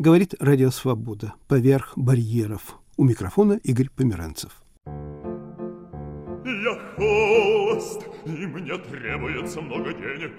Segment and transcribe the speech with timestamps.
[0.00, 1.34] Говорит Радио Свобода.
[1.48, 2.78] Поверх барьеров.
[2.96, 4.62] У микрофона Игорь Померанцев.
[4.86, 10.30] Я холост, и мне требуется много денег.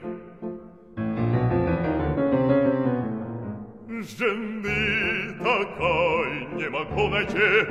[4.17, 7.67] Жены такой не могу найти,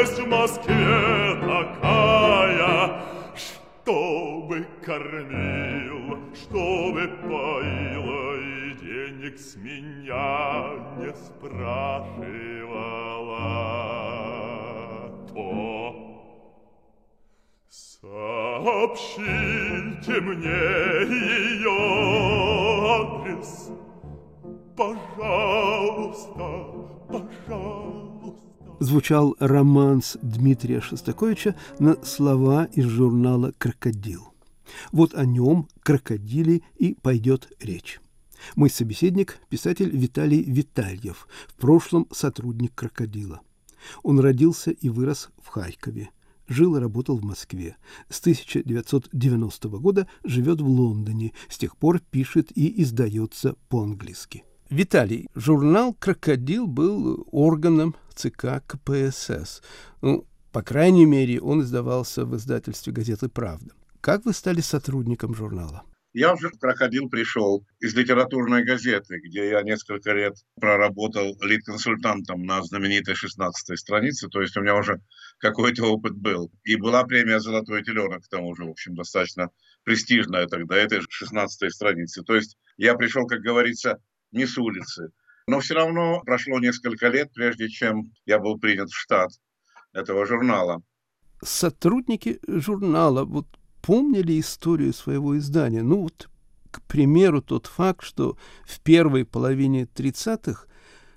[0.01, 3.01] есть в Москве такая,
[3.34, 12.19] чтобы кормил, чтобы поила и денег с меня не спрашивала,
[15.33, 15.88] то
[18.01, 20.62] сообщите мне
[21.11, 21.79] ее
[23.02, 23.70] адрес,
[24.77, 26.47] пожалуйста,
[27.08, 28.39] пожалуйста.
[28.81, 34.33] Звучал романс Дмитрия Шостаковича на слова из журнала «Крокодил».
[34.92, 38.01] Вот о нем, крокодиле, и пойдет речь.
[38.55, 43.41] Мой собеседник– писатель Виталий Витальев, в прошлом сотрудник «Крокодила».
[44.05, 46.11] Он родился и вырос в Харькове.
[46.49, 47.77] Жил и работал в Москве.
[48.09, 51.33] С 1990 года живет в Лондоне.
[51.49, 54.45] С тех пор пишет и издается по-английски.
[54.71, 59.63] Виталий, журнал «Крокодил» был органом ЦК КПСС.
[60.03, 63.73] Ну, по крайней мере, он издавался в издательстве газеты «Правда».
[64.01, 65.85] Как вы стали сотрудником журнала?
[66.14, 73.14] Я уже «Крокодил» пришел из литературной газеты, где я несколько лет проработал лид-консультантом на знаменитой
[73.14, 75.01] 16-й странице, то есть у меня уже
[75.39, 76.51] какой-то опыт был.
[76.64, 79.51] И была премия «Золотой теленок», к тому же, в общем, достаточно
[79.84, 82.23] престижная тогда, этой 16-й страницы.
[82.23, 83.98] То есть я пришел, как говорится,
[84.33, 85.11] не с улицы.
[85.47, 89.30] Но все равно прошло несколько лет, прежде чем я был принят в штат
[89.92, 90.83] этого журнала.
[91.42, 93.46] Сотрудники журнала вот
[93.83, 95.83] помнили историю своего издания.
[95.83, 96.28] Ну вот,
[96.70, 100.66] к примеру, тот факт, что в первой половине 30-х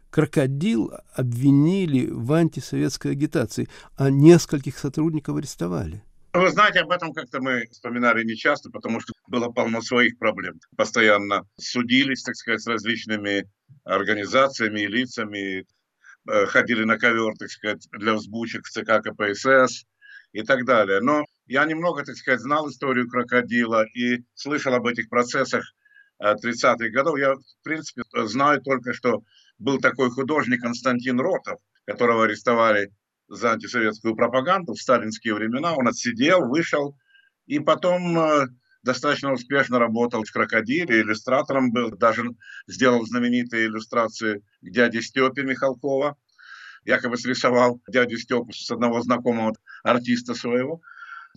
[0.09, 6.03] крокодил обвинили в антисоветской агитации, а нескольких сотрудников арестовали.
[6.33, 10.59] Вы знаете, об этом как-то мы вспоминали нечасто, потому что было полно своих проблем.
[10.77, 13.49] Постоянно судились, так сказать, с различными
[13.83, 15.65] организациями и лицами,
[16.29, 19.85] э, ходили на ковер, так сказать, для взбучек в ЦК КПСС
[20.33, 21.01] и так далее.
[21.01, 25.63] Но я немного, так сказать, знал историю крокодила и слышал об этих процессах
[26.21, 27.17] 30-х э, годов.
[27.17, 29.23] Я, в принципе, знаю только, что
[29.57, 32.91] был такой художник Константин Ротов, которого арестовали
[33.27, 35.73] за антисоветскую пропаганду в сталинские времена.
[35.73, 36.95] Он отсидел, вышел,
[37.45, 38.47] и потом э,
[38.83, 42.23] достаточно успешно работал в «Крокодиле», иллюстратором был, даже
[42.67, 46.17] сделал знаменитые иллюстрации к дяде Степе Михалкова,
[46.85, 49.53] якобы срисовал дядю Степу с одного знакомого
[49.83, 50.81] артиста своего.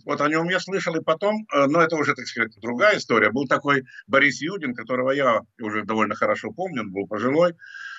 [0.03, 3.31] Вот о нем я слышал, и потом, э, но это уже, так сказать, другая история.
[3.31, 7.53] Был такой Борис Юдин, которого я уже довольно хорошо помню, он был пожилой,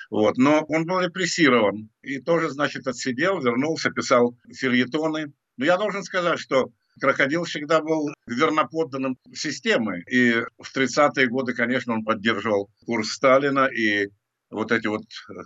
[0.09, 0.37] вот.
[0.37, 5.33] Но он был репрессирован и тоже, значит, отсидел, вернулся, писал фильетоны.
[5.57, 10.03] Но я должен сказать, что Крокодил всегда был верноподданным системы.
[10.09, 14.07] И в 30-е годы, конечно, он поддерживал курс Сталина и
[14.49, 15.03] вот эти вот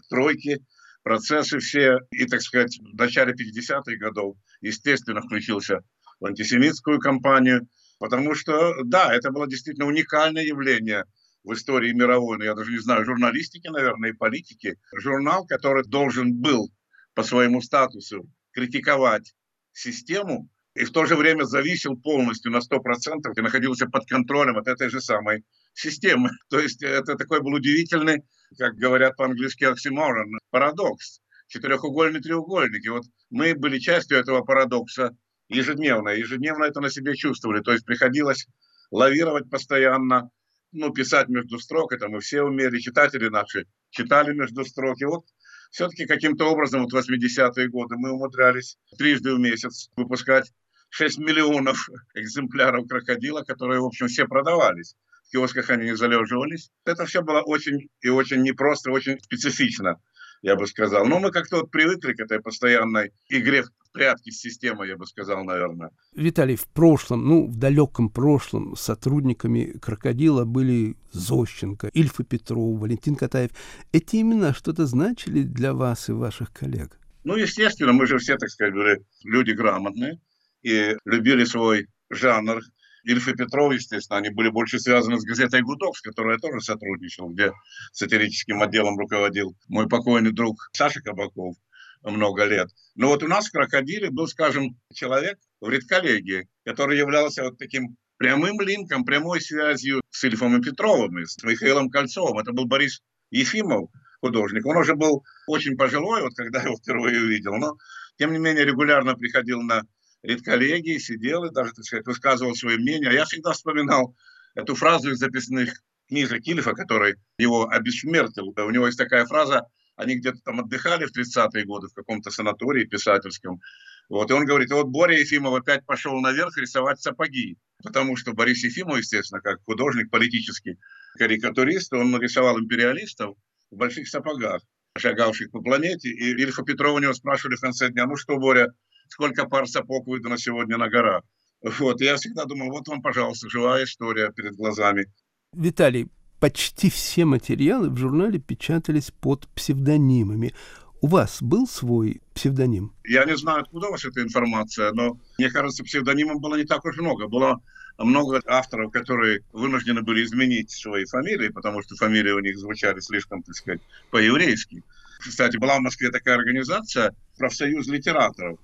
[0.10, 0.60] тройки,
[1.04, 1.98] процессы все.
[2.12, 5.82] И, так сказать, в начале 50-х годов, естественно, включился
[6.20, 7.68] в антисемитскую кампанию.
[8.00, 11.06] Потому что, да, это было действительно уникальное явление–
[11.44, 16.72] в истории мировой, я даже не знаю, журналистики, наверное, и политики, журнал, который должен был
[17.14, 19.34] по своему статусу критиковать
[19.74, 24.68] систему, и в то же время зависел полностью на 100% и находился под контролем от
[24.68, 25.44] этой же самой
[25.74, 26.30] системы.
[26.50, 28.24] То есть это такой был удивительный,
[28.58, 32.86] как говорят по-английски, оксиморон, парадокс, четырехугольный треугольник.
[32.86, 35.16] И вот мы были частью этого парадокса
[35.50, 36.10] ежедневно.
[36.10, 37.62] Ежедневно это на себе чувствовали.
[37.62, 38.48] То есть приходилось
[38.92, 40.30] лавировать постоянно
[40.72, 45.02] ну, писать между строк, это мы все умели, читатели наши читали между строк.
[45.02, 45.26] И вот
[45.70, 50.52] все-таки каким-то образом вот 80-е годы мы умудрялись трижды в месяц выпускать
[50.92, 54.96] 6 миллионов экземпляров крокодила, которые, в общем, все продавались.
[55.28, 56.70] В киосках они не залеживались.
[56.86, 59.98] Это все было очень и очень непросто, очень специфично
[60.42, 61.06] я бы сказал.
[61.06, 65.06] Но мы как-то вот привыкли к этой постоянной игре в прятки с системой, я бы
[65.06, 65.92] сказал, наверное.
[66.16, 73.52] Виталий, в прошлом, ну, в далеком прошлом сотрудниками «Крокодила» были Зощенко, Ильфа Петров, Валентин Катаев.
[73.92, 76.98] Эти имена что-то значили для вас и ваших коллег?
[77.24, 80.20] Ну, естественно, мы же все, так сказать, были люди грамотные
[80.64, 82.62] и любили свой жанр,
[83.04, 86.62] Ильф и Петров, естественно, они были больше связаны с газетой «Гудок», с которой я тоже
[86.62, 87.52] сотрудничал, где
[87.94, 91.56] сатирическим отделом руководил мой покойный друг Саша Кабаков
[92.04, 92.70] много лет.
[92.96, 97.96] Но вот у нас в «Крокодиле» был, скажем, человек в редколлегии, который являлся вот таким
[98.18, 102.38] прямым линком, прямой связью с Ильфом и Петровым, и с Михаилом Кольцовым.
[102.38, 104.66] Это был Борис Ефимов, художник.
[104.66, 107.78] Он уже был очень пожилой, вот когда я его впервые увидел, но
[108.18, 109.82] тем не менее регулярно приходил на
[110.24, 113.10] редколлегии, сидел и даже, так сказать, высказывал свое мнение.
[113.10, 114.16] А я всегда вспоминал
[114.56, 118.54] эту фразу из записных книжек Ильфа, который его обессмертил.
[118.56, 119.66] У него есть такая фраза,
[119.96, 123.62] они где-то там отдыхали в 30-е годы в каком-то санатории писательском.
[124.10, 127.58] Вот, и он говорит, вот Боря Ефимов опять пошел наверх рисовать сапоги.
[127.84, 130.78] Потому что Борис Ефимов, естественно, как художник, политический
[131.18, 133.36] карикатурист, он нарисовал империалистов
[133.72, 134.62] в больших сапогах,
[134.98, 136.10] шагавших по планете.
[136.10, 138.74] И Ильфа Петрова у него спрашивали в конце дня, ну что, Боря,
[139.12, 141.24] сколько пар сапог выдано сегодня на горах.
[141.62, 145.06] Вот, я всегда думал, вот вам, пожалуйста, живая история перед глазами.
[145.54, 146.08] Виталий,
[146.40, 150.54] почти все материалы в журнале печатались под псевдонимами.
[151.02, 152.94] У вас был свой псевдоним?
[153.04, 156.86] Я не знаю, откуда у вас эта информация, но мне кажется, псевдонимов было не так
[156.86, 157.28] уж много.
[157.28, 157.62] Было
[157.98, 163.44] много авторов, которые вынуждены были изменить свои фамилии, потому что фамилии у них звучали слишком,
[163.44, 164.84] так сказать, по-еврейски.
[165.20, 168.58] Кстати, была в Москве такая организация «Профсоюз литераторов»,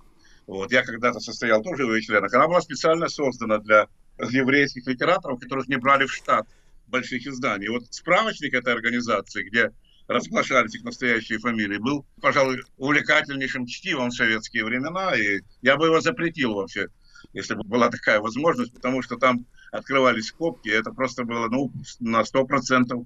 [0.47, 2.33] вот, я когда-то состоял тоже в ее членах.
[2.33, 6.47] Она была специально создана для еврейских литераторов, которых не брали в штат
[6.88, 7.67] больших изданий.
[7.67, 9.71] Вот справочник этой организации, где
[10.07, 15.99] разглашались их настоящие фамилии, был, пожалуй, увлекательнейшим чтивом в советские времена, и я бы его
[15.99, 16.88] запретил вообще,
[17.33, 22.23] если бы была такая возможность, потому что там открывались скобки, это просто было, ну, на
[22.23, 23.05] сто процентов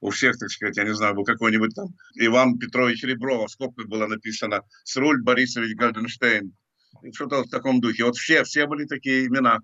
[0.00, 3.86] у всех, так сказать, я не знаю, был какой-нибудь там Иван Петрович Ребров, в скобках
[3.86, 6.52] было написано «Сруль Борисович Гальденштейн»,
[7.12, 8.04] что-то в таком духе.
[8.04, 9.60] Вот все, все были такие имена,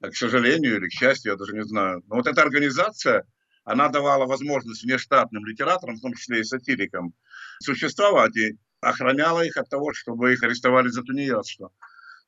[0.00, 2.02] к сожалению или к счастью, я даже не знаю.
[2.06, 3.24] Но вот эта организация,
[3.64, 7.14] она давала возможность внештатным литераторам, в том числе и сатирикам,
[7.60, 11.72] существовать и охраняла их от того, чтобы их арестовали за тунеядство.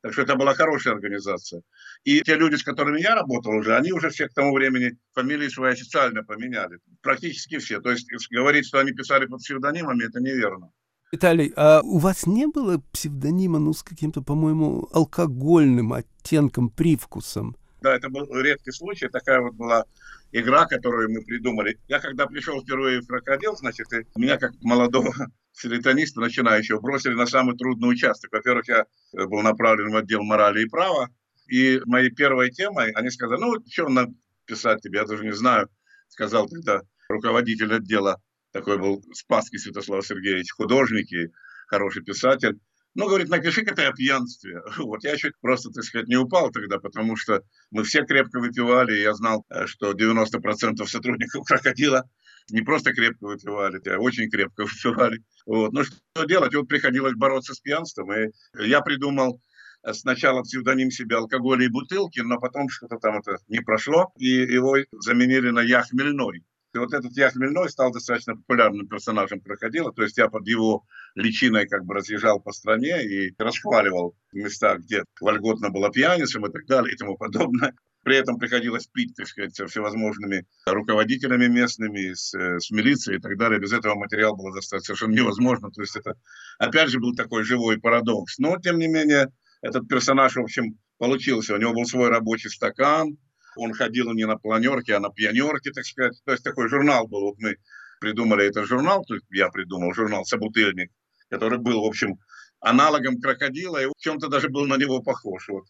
[0.00, 1.62] Так что это была хорошая организация.
[2.04, 5.48] И те люди, с которыми я работал уже, они уже все к тому времени фамилии
[5.48, 6.78] свои официально поменяли.
[7.02, 7.80] Практически все.
[7.80, 10.70] То есть говорить, что они писали под псевдонимами, это неверно.
[11.10, 17.56] Виталий, а у вас не было псевдонима, ну, с каким-то, по-моему, алкогольным оттенком, привкусом?
[17.80, 19.08] Да, это был редкий случай.
[19.08, 19.84] Такая вот была
[20.32, 21.78] игра, которую мы придумали.
[21.88, 25.12] Я когда пришел впервые в крокодил, значит, меня как молодого
[25.56, 28.30] филитониста начинающего бросили на самый трудный участок.
[28.32, 31.08] Во-первых, я был направлен в отдел морали и права.
[31.46, 35.70] И моей первой темой они сказали, ну, что написать тебе, я даже не знаю,
[36.08, 38.20] сказал тогда руководитель отдела
[38.52, 41.30] такой был Спасский Святослав Сергеевич, художник и
[41.68, 42.58] хороший писатель.
[42.94, 44.60] Ну, говорит, напиши-ка ты о пьянстве.
[44.78, 48.98] Вот я чуть просто, так сказать, не упал тогда, потому что мы все крепко выпивали,
[48.98, 52.08] я знал, э, что 90% сотрудников «Крокодила»
[52.50, 55.22] не просто крепко выпивали, а очень крепко выпивали.
[55.46, 55.72] Вот.
[55.72, 56.54] Ну, что делать?
[56.54, 59.40] Вот приходилось бороться с пьянством, и я придумал
[59.84, 64.28] э, сначала псевдоним себе алкоголя и бутылки, но потом что-то там это не прошло, и
[64.28, 66.42] его заменили на Я Хмельной.
[66.74, 70.84] И вот этот я Хмельной стал достаточно популярным персонажем крокодила, то есть я под его
[71.14, 76.66] личиной как бы разъезжал по стране и расхваливал места, где вольготно было пьяницам и так
[76.66, 77.74] далее и тому подобное.
[78.04, 83.60] При этом приходилось пить, так сказать, всевозможными руководителями местными, с, с милицией и так далее.
[83.60, 85.70] Без этого материал было достать совершенно невозможно.
[85.70, 86.14] То есть это,
[86.58, 88.38] опять же, был такой живой парадокс.
[88.38, 89.28] Но, тем не менее,
[89.62, 91.54] этот персонаж, в общем, получился.
[91.54, 93.18] У него был свой рабочий стакан,
[93.56, 96.20] он ходил не на планерке, а на пьянерке, так сказать.
[96.24, 97.20] То есть такой журнал был.
[97.20, 97.56] Вот мы
[98.00, 100.90] придумали этот журнал, то есть я придумал журнал «Собутыльник»,
[101.28, 102.18] который был, в общем,
[102.60, 105.48] аналогом крокодила, и в чем-то даже был на него похож.
[105.48, 105.64] Вот.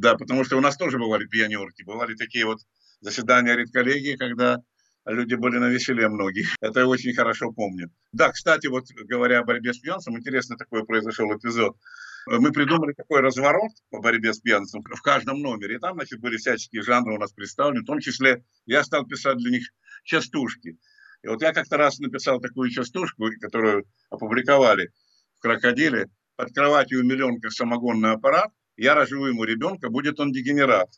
[0.00, 2.58] Да, потому что у нас тоже бывали пьянерки, бывали такие вот
[3.00, 4.58] заседания редколлегии, когда
[5.04, 6.46] люди были на веселе многие.
[6.60, 7.90] Это я очень хорошо помню.
[8.12, 11.76] Да, кстати, вот говоря о борьбе с пьянством, интересно такой произошел эпизод
[12.26, 15.76] мы придумали такой разворот по борьбе с пьянством в каждом номере.
[15.76, 17.82] И там, значит, были всяческие жанры у нас представлены.
[17.82, 19.68] В том числе я стал писать для них
[20.02, 20.76] частушки.
[21.22, 24.90] И вот я как-то раз написал такую частушку, которую опубликовали
[25.36, 26.06] в «Крокодиле».
[26.36, 30.88] Под кроватью у миллионка самогонный аппарат, я рожу ему ребенка, будет он дегенерат.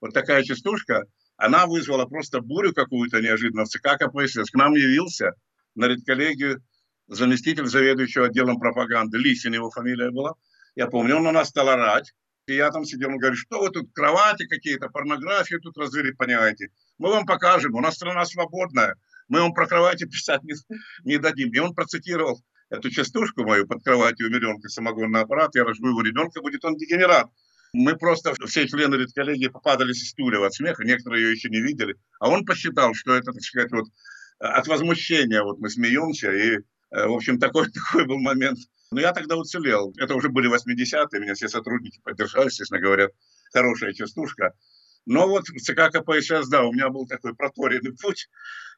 [0.00, 1.04] Вот такая частушка,
[1.36, 4.50] она вызвала просто бурю какую-то неожиданно в ЦК КПСС.
[4.50, 5.34] К нам явился
[5.76, 6.64] на редколлегию
[7.06, 10.34] заместитель заведующего отделом пропаганды, Лисин его фамилия была,
[10.74, 12.12] я помню, он на нас стал орать.
[12.46, 16.70] И я там сидел, он говорит, что вы тут, кровати какие-то, порнографию тут развели, понимаете.
[16.98, 18.96] Мы вам покажем, у нас страна свободная,
[19.28, 20.54] мы вам про кровати писать не,
[21.04, 21.50] не дадим.
[21.52, 26.02] И он процитировал эту частушку мою под кроватью у миллионка самогонный аппарат, я рожу его
[26.02, 27.30] ребенка, будет он дегенерат.
[27.74, 31.96] Мы просто, все члены редколлегии попадали с стульев от смеха, некоторые ее еще не видели.
[32.18, 33.86] А он посчитал, что это, так сказать, вот
[34.38, 38.58] от возмущения вот мы смеемся, и, э, в общем, такой, такой был момент.
[38.92, 39.92] Но я тогда уцелел.
[39.98, 43.10] Это уже были 80-е, меня все сотрудники поддержали, естественно, говорят,
[43.52, 44.52] хорошая частушка.
[45.06, 48.28] Но вот в ЦК КПСС, да, у меня был такой проторенный путь,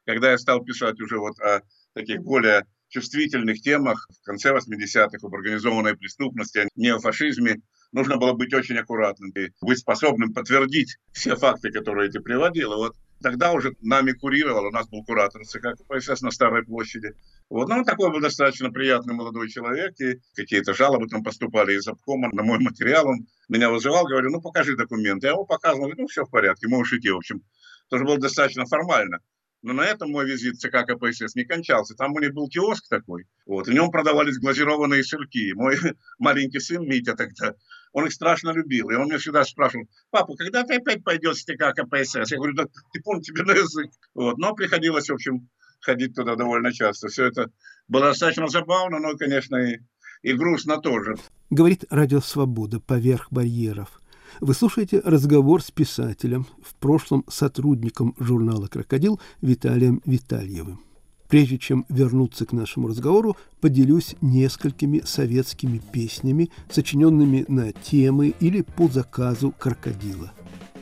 [0.05, 1.61] когда я стал писать уже вот о
[1.93, 8.53] таких более чувствительных темах в конце 80-х об организованной преступности, о неофашизме, нужно было быть
[8.53, 12.75] очень аккуратным и быть способным подтвердить все факты, которые ты приводил.
[12.75, 12.95] Вот
[13.25, 17.13] тогда уже нами курировал, у нас был куратор ЦК КПСС на Старой площади.
[17.49, 21.87] Вот, ну, он такой был достаточно приятный молодой человек, и какие-то жалобы там поступали из
[21.87, 23.07] обкома на мой материал.
[23.07, 25.25] Он меня вызывал, говорю, ну, покажи документы.
[25.25, 27.41] Я ему показывал, ну, все в порядке, можешь идти, в общем.
[27.89, 29.21] Тоже было достаточно формально.
[29.65, 31.95] Но на этом мой визит в ЦК КПСС не кончался.
[31.95, 35.53] Там у них был киоск такой, вот, в нем продавались глазированные сырки.
[35.53, 35.75] Мой
[36.19, 37.55] маленький сын Митя тогда,
[37.91, 38.91] он их страшно любил.
[38.91, 42.31] И он мне всегда спрашивал, папа, когда ты опять пойдешь в ЦК КПСС?
[42.31, 43.89] Я говорю, да ты помни, тебе на язык.
[44.13, 44.37] Вот.
[44.37, 47.07] Но приходилось, в общем, ходить туда довольно часто.
[47.07, 47.49] Все это
[47.87, 49.79] было достаточно забавно, но, конечно, и,
[50.21, 51.15] и грустно тоже.
[51.49, 53.99] Говорит Радио Свобода поверх барьеров–
[54.41, 60.81] вы слушаете разговор с писателем, в прошлом сотрудником журнала «Крокодил» Виталием Витальевым.
[61.27, 68.87] Прежде чем вернуться к нашему разговору, поделюсь несколькими советскими песнями, сочиненными на темы или по
[68.87, 70.31] заказу крокодила.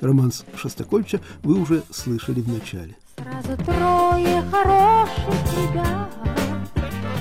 [0.01, 2.98] Романс Шостакольча вы уже слышали в начале.
[3.17, 6.12] Сразу трое хороших ребят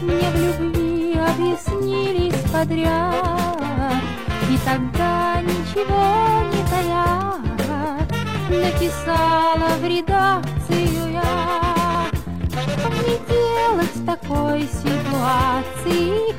[0.02, 4.02] Мне в любви объяснились подряд
[4.50, 5.21] И тогда
[5.72, 7.32] ничего не тая
[8.50, 12.06] Написала в редакцию я.
[12.50, 16.34] Что мне делать в такой ситуации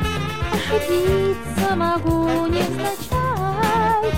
[0.54, 4.12] Ошибиться могу невзначай.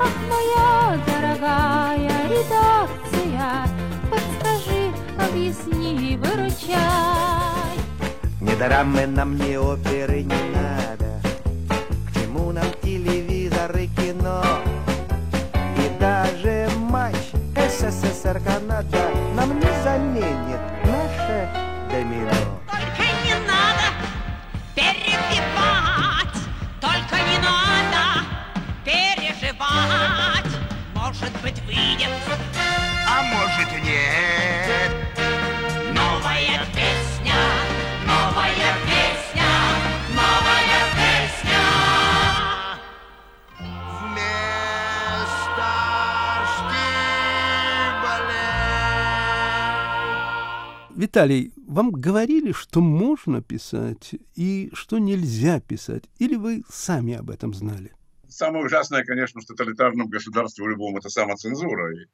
[0.00, 3.66] Ах, моя дорогая редакция
[4.10, 6.76] Подскажи, объясни, выручай.
[8.40, 10.81] Не нам ни оперы не
[17.82, 21.48] СССР, Канада нам не заменит наше
[21.90, 22.51] домино.
[51.02, 56.04] Виталий, вам говорили, что можно писать и что нельзя писать?
[56.20, 57.90] Или вы сами об этом знали?
[58.28, 61.92] Самое ужасное, конечно, в тоталитарном государстве в любом это самоцензура.
[61.92, 62.06] И,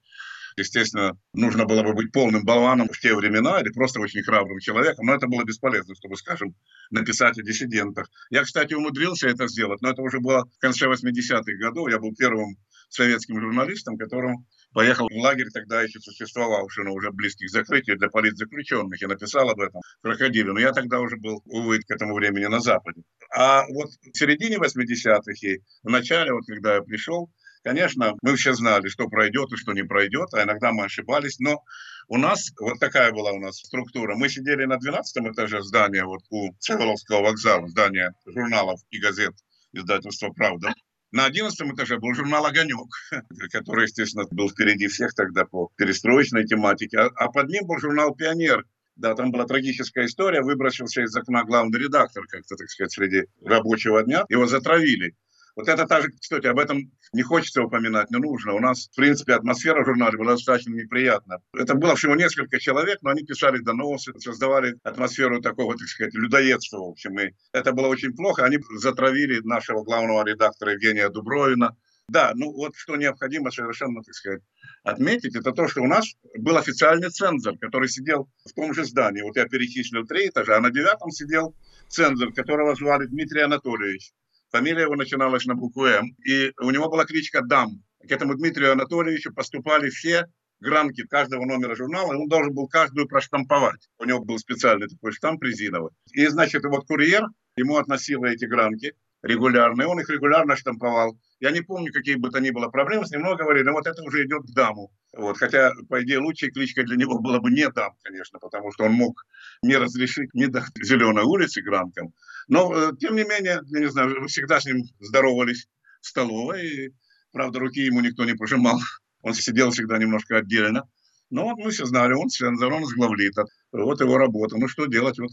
[0.56, 5.04] естественно, нужно было бы быть полным болваном в те времена или просто очень храбрым человеком,
[5.04, 6.54] но это было бесполезно, чтобы, скажем,
[6.90, 8.08] написать о диссидентах.
[8.30, 11.90] Я, кстати, умудрился это сделать, но это уже было в конце 80-х годов.
[11.90, 12.56] Я был первым
[12.88, 18.08] советским журналистом, которым поехал в лагерь, тогда еще существовавший, но уже близкий к закрытию для
[18.08, 20.52] политзаключенных, и написал об этом крокодиле.
[20.52, 23.02] Но я тогда уже был, увы, к этому времени на Западе.
[23.34, 27.30] А вот в середине 80-х и в начале, вот когда я пришел,
[27.64, 31.62] Конечно, мы все знали, что пройдет и что не пройдет, а иногда мы ошибались, но
[32.06, 34.16] у нас, вот такая была у нас структура.
[34.16, 39.34] Мы сидели на 12 этаже здания вот у Цеволовского вокзала, здания журналов и газет
[39.72, 40.72] издательства «Правда».
[41.10, 42.88] На одиннадцатом этаже был журнал «Огонек»,
[43.52, 46.98] который, естественно, был впереди всех тогда по перестроечной тематике.
[46.98, 48.66] А, а под ним был журнал «Пионер».
[48.96, 50.42] Да, там была трагическая история.
[50.42, 54.24] Выбросился из окна главный редактор, как-то, так сказать, среди рабочего дня.
[54.28, 55.14] Его затравили.
[55.58, 58.52] Вот это та же, кстати, об этом не хочется упоминать, не нужно.
[58.52, 61.38] У нас, в принципе, атмосфера в журнале была достаточно неприятна.
[61.52, 66.78] Это было всего несколько человек, но они писали доносы, создавали атмосферу такого, так сказать, людоедства,
[66.78, 67.18] в общем.
[67.18, 68.44] И это было очень плохо.
[68.44, 71.76] Они затравили нашего главного редактора Евгения Дубровина.
[72.08, 74.42] Да, ну вот что необходимо совершенно, так сказать,
[74.84, 79.22] отметить, это то, что у нас был официальный цензор, который сидел в том же здании.
[79.22, 81.52] Вот я перечислил три этажа, а на девятом сидел
[81.88, 84.12] цензор, которого звали Дмитрий Анатольевич.
[84.50, 86.16] Фамилия его начиналась на букву М.
[86.24, 87.82] И у него была кличка Дам.
[88.00, 90.26] К этому Дмитрию Анатольевичу поступали все
[90.60, 93.88] гранки каждого номера журнала, и он должен был каждую проштамповать.
[93.98, 95.92] У него был специальный такой штамп резиновый.
[96.12, 97.24] И, значит, вот курьер
[97.56, 101.18] ему относил эти гранки регулярно, и он их регулярно штамповал.
[101.40, 103.86] Я не помню, какие бы то ни было проблемы, с ним много говорили, но вот
[103.86, 104.90] это уже идет к даму.
[105.16, 105.38] Вот.
[105.38, 108.92] Хотя, по идее, лучшей кличкой для него было бы не дам, конечно, потому что он
[108.92, 109.24] мог
[109.62, 112.12] не разрешить ни до зеленой улицы гранкам,
[112.48, 115.68] но, э, тем не менее, я не знаю, вы всегда с ним здоровались
[116.00, 116.66] в столовой.
[116.66, 116.92] И
[117.32, 118.80] Правда, руки ему никто не пожимал.
[119.22, 120.88] Он сидел всегда немножко отдельно.
[121.30, 123.34] Но вот мы все знали, он цензор, он главлит.
[123.70, 124.56] Вот его работа.
[124.56, 125.18] Ну что делать?
[125.18, 125.30] Вот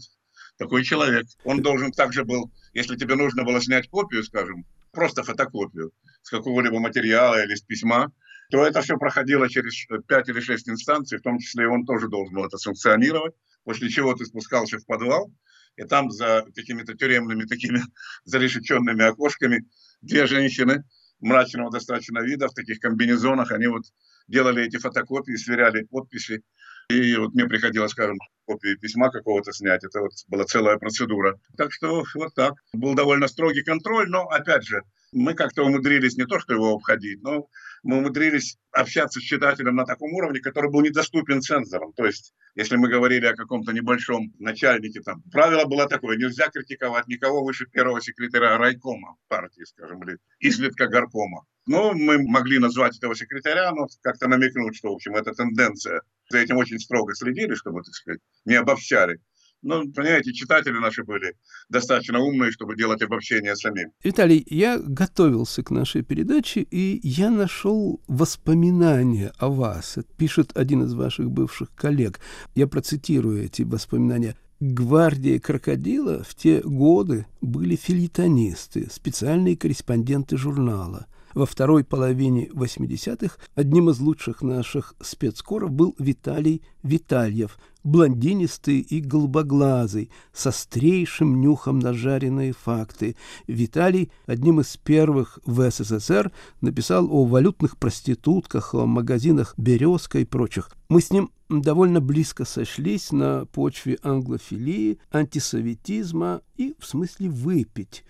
[0.58, 1.24] такой человек.
[1.42, 6.80] Он должен также был, если тебе нужно было снять копию, скажем, просто фотокопию с какого-либо
[6.80, 8.12] материала или с письма,
[8.50, 12.08] то это все проходило через 5 или 6 инстанций, в том числе и он тоже
[12.08, 15.32] должен был это санкционировать, после чего ты спускался в подвал,
[15.76, 17.80] и там за какими-то тюремными такими
[18.24, 19.64] зарешеченными окошками
[20.00, 20.84] две женщины
[21.20, 23.84] мрачного достаточно вида в таких комбинезонах, они вот
[24.28, 26.42] делали эти фотокопии, сверяли подписи,
[26.88, 29.82] и вот мне приходилось, скажем, копию письма какого-то снять.
[29.82, 31.38] Это вот была целая процедура.
[31.56, 32.54] Так что вот так.
[32.72, 37.22] Был довольно строгий контроль, но, опять же, мы как-то умудрились не то, что его обходить,
[37.22, 37.48] но
[37.86, 41.92] мы умудрились общаться с читателем на таком уровне, который был недоступен цензорам.
[41.92, 47.06] То есть, если мы говорили о каком-то небольшом начальнике, там, правило было такое, нельзя критиковать
[47.06, 51.44] никого выше первого секретаря райкома партии, скажем, или изредка горкома.
[51.66, 56.02] Но мы могли назвать этого секретаря, но как-то намекнуть, что, в общем, это тенденция.
[56.28, 59.20] За этим очень строго следили, чтобы, так сказать, не обобщали.
[59.66, 61.34] Ну, понимаете, читатели наши были
[61.68, 63.90] достаточно умные, чтобы делать обобщение самим.
[64.04, 69.96] Виталий, я готовился к нашей передаче, и я нашел воспоминания о вас.
[69.96, 72.20] Это пишет один из ваших бывших коллег.
[72.54, 74.36] Я процитирую эти воспоминания.
[74.60, 81.06] Гвардии крокодила в те годы были филитонисты, специальные корреспонденты журнала–
[81.36, 90.10] во второй половине 80-х одним из лучших наших спецкоров был Виталий Витальев, блондинистый и голубоглазый,
[90.32, 93.16] с острейшим нюхом на жареные факты.
[93.46, 100.70] Виталий одним из первых в СССР написал о валютных проститутках, о магазинах «Березка» и прочих.
[100.88, 108.04] Мы с ним довольно близко сошлись на почве англофилии, антисоветизма и в смысле выпить.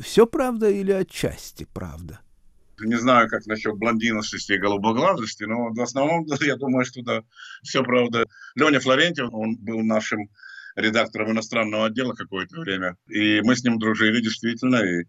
[0.00, 2.20] Все правда или отчасти правда?
[2.80, 7.22] Не знаю, как насчет блондинности и голубоглазости, но в основном, я думаю, что да,
[7.62, 8.26] все правда.
[8.54, 10.28] Леня Флорентьев, он был нашим
[10.76, 15.04] редактором иностранного отдела какое-то время, и мы с ним дружили действительно, и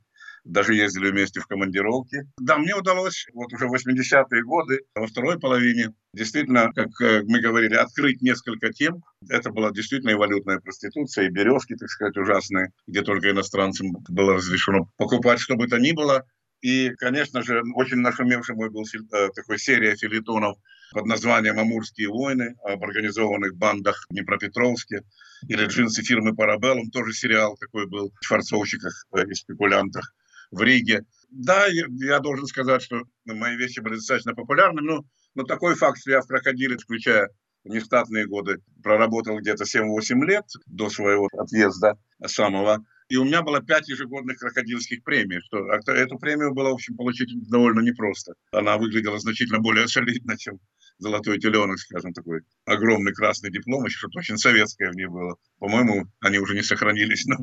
[0.45, 2.29] даже ездили вместе в командировки.
[2.37, 7.41] Да, мне удалось вот уже в 80-е годы, во второй половине, действительно, как э, мы
[7.41, 9.03] говорили, открыть несколько тем.
[9.27, 14.35] Это была действительно и валютная проституция, и березки, так сказать, ужасные, где только иностранцам было
[14.35, 16.25] разрешено покупать что бы то ни было.
[16.65, 20.57] И, конечно же, очень нашумевшим был э, такой серия филитонов
[20.93, 25.03] под названием «Амурские войны» об организованных бандах в Днепропетровске
[25.47, 30.15] или «Джинсы фирмы Парабеллум», тоже сериал такой был в форцовщиках э, и спекулянтах
[30.49, 31.05] в Риге.
[31.29, 36.09] Да, я должен сказать, что мои вещи были достаточно популярны, но, но такой факт, что
[36.09, 37.29] я в «Крокодиле», включая
[37.63, 43.87] нештатные годы, проработал где-то 7-8 лет до своего отъезда самого, и у меня было пять
[43.87, 45.39] ежегодных крокодильских премий.
[45.41, 45.59] Что,
[45.91, 48.33] эту премию было, в общем, получить довольно непросто.
[48.51, 50.59] Она выглядела значительно более солидно, чем
[50.97, 55.35] золотой теленок, скажем, такой огромный красный диплом, еще что-то очень советское в ней было.
[55.59, 57.37] По-моему, они уже не сохранились, но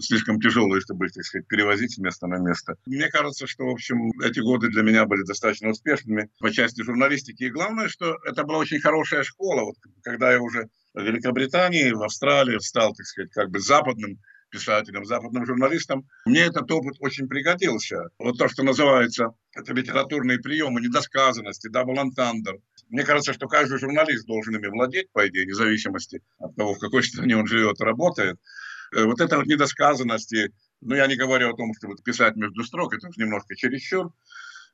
[0.00, 2.76] слишком тяжелые, чтобы их, так сказать, перевозить с места на место.
[2.86, 7.44] Мне кажется, что, в общем, эти годы для меня были достаточно успешными по части журналистики.
[7.44, 9.62] И главное, что это была очень хорошая школа.
[9.62, 14.18] Вот, когда я уже в Великобритании, в Австралии стал, так сказать, как бы западным
[14.54, 18.08] писателем, западным журналистом, мне этот опыт очень пригодился.
[18.18, 22.58] Вот то, что называется, это литературные приемы, недосказанности, double entendre.
[22.88, 27.02] Мне кажется, что каждый журналист должен ими владеть, по идее, независимости от того, в какой
[27.02, 28.38] стране он живет работает.
[28.94, 32.94] Э, вот эта вот недосказанности, ну, я не говорю о том, чтобы писать между строк,
[32.94, 34.12] это немножко чересчур,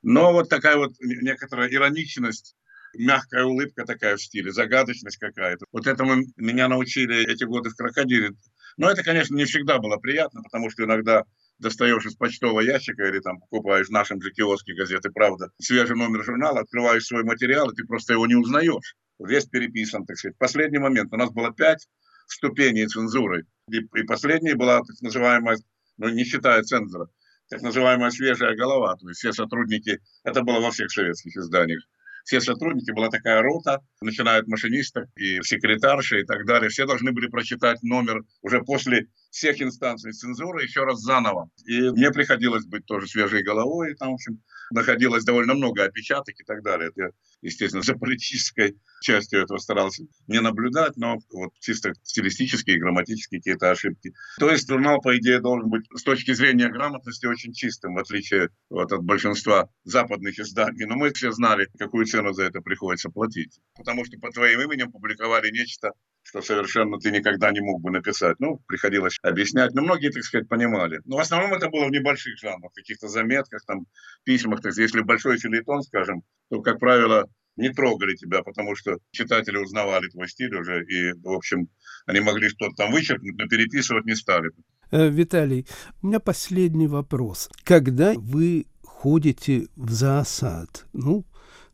[0.03, 2.55] но вот такая вот некоторая ироничность
[2.95, 5.67] мягкая улыбка такая в стиле, загадочность какая-то.
[5.73, 8.31] Вот этому меня научили эти годы в «Крокодиле».
[8.77, 11.25] Но это, конечно, не всегда было приятно, потому что иногда
[11.59, 16.25] достаешь из почтового ящика или там покупаешь в нашем же киоске газеты «Правда» свежий номер
[16.25, 18.97] журнала, открываешь свой материал, и ты просто его не узнаешь.
[19.19, 20.39] Весь переписан, так сказать.
[20.39, 21.87] Последний момент у нас было пять
[22.27, 23.45] ступеней цензуры.
[23.71, 25.59] И, и последняя была так называемая,
[25.99, 27.09] ну не считая цензора,
[27.51, 28.97] так называемая свежая голова.
[28.97, 31.83] То есть все сотрудники, это было во всех советских изданиях,
[32.25, 37.13] все сотрудники, была такая рота, начиная от машиниста и секретарши и так далее, все должны
[37.13, 41.49] были прочитать номер уже после всех инстанций цензуры еще раз заново.
[41.67, 46.45] И мне приходилось быть тоже свежей головой, там, в общем, находилось довольно много опечаток и
[46.45, 46.91] так далее.
[46.95, 53.41] Это, естественно, за политической частью этого старался не наблюдать, но вот чисто стилистические и грамматические
[53.41, 54.13] какие-то ошибки.
[54.39, 58.51] То есть журнал, по идее, должен быть с точки зрения грамотности очень чистым, в отличие
[58.69, 60.85] вот, от большинства западных изданий.
[60.87, 63.59] Но мы все знали, какую цену за это приходится платить.
[63.77, 68.39] Потому что по твоим именем публиковали нечто, что совершенно ты никогда не мог бы написать.
[68.39, 69.73] Ну, приходилось объяснять.
[69.75, 71.01] Но многие, так сказать, понимали.
[71.05, 73.87] Но в основном это было в небольших жанрах, каких-то заметках, там,
[74.25, 74.61] письмах.
[74.61, 80.09] Так, если большой филитон, скажем, то, как правило, не трогали тебя, потому что читатели узнавали
[80.09, 81.69] твой стиль уже, и, в общем,
[82.07, 84.51] они могли что-то там вычеркнуть, но переписывать не стали.
[84.91, 85.67] Э, Виталий,
[86.03, 87.49] у меня последний вопрос.
[87.65, 91.25] Когда вы ходите в зоосад, ну,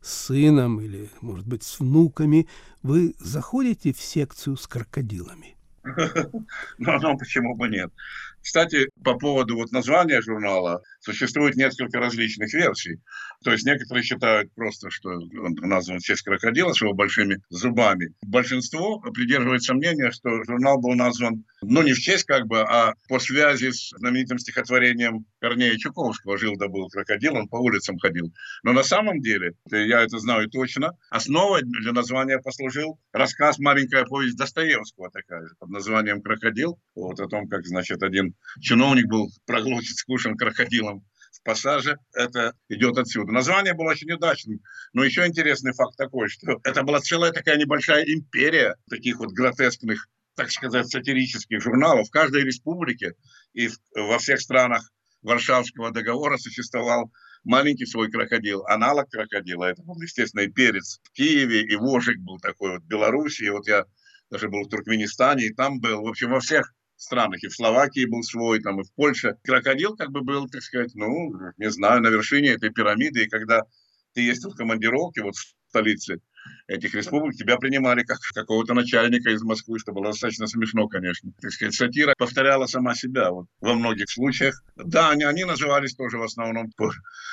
[0.01, 2.47] с сыном или, может быть, с внуками,
[2.83, 5.57] вы заходите в секцию с крокодилами?
[6.77, 7.91] Ну, ну, почему бы нет?
[8.41, 12.99] Кстати, по поводу вот названия журнала существует несколько различных версий.
[13.43, 18.13] То есть некоторые считают просто, что он назван в честь крокодила с его большими зубами.
[18.21, 23.19] Большинство придерживается мнения, что журнал был назван, ну, не в честь как бы, а по
[23.19, 28.33] связи с знаменитым стихотворением Корнея Чуковского «Жил да был крокодил», он по улицам ходил.
[28.63, 34.37] Но на самом деле, я это знаю точно, основой для названия послужил рассказ «Маленькая повесть»
[34.37, 36.79] Достоевского такая же, под названием «Крокодил».
[36.95, 40.96] Вот о том, как, значит, один чиновник был проглочен, скушен крокодилом
[41.47, 41.97] пассаже.
[42.13, 43.31] Это идет отсюда.
[43.31, 44.59] Название было очень удачным.
[44.91, 50.09] Но еще интересный факт такой, что это была целая такая небольшая империя таких вот гротескных,
[50.35, 52.09] так сказать, сатирических журналов.
[52.09, 53.13] В каждой республике
[53.53, 57.13] и во всех странах Варшавского договора существовал
[57.45, 59.63] маленький свой крокодил, аналог крокодила.
[59.63, 63.47] Это был, естественно, и перец в Киеве, и вожик был такой вот в Белоруссии.
[63.47, 63.85] Вот я
[64.29, 66.01] даже был в Туркменистане, и там был.
[66.03, 67.43] В общем, во всех странах.
[67.43, 69.37] И в Словакии был свой, там, и в Польше.
[69.43, 73.23] Крокодил как бы был, так сказать, ну, не знаю, на вершине этой пирамиды.
[73.23, 73.63] И когда
[74.13, 76.21] ты ездил в командировке вот в столице
[76.67, 81.31] этих республик, тебя принимали как какого-то начальника из Москвы, что было достаточно смешно, конечно.
[81.41, 84.63] Так сказать, сатира повторяла сама себя вот, во многих случаях.
[84.75, 86.91] Да, они, они назывались тоже в основном по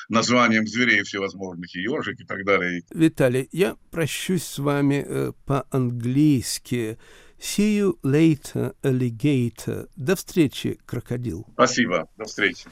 [0.08, 2.82] названиям зверей всевозможных, и ежик и так далее.
[2.90, 6.98] Виталий, я прощусь с вами э, по-английски.
[7.40, 9.88] See you later, alligator.
[9.96, 11.44] До встречи, крокодил.
[11.54, 12.66] Спасибо, до встречи.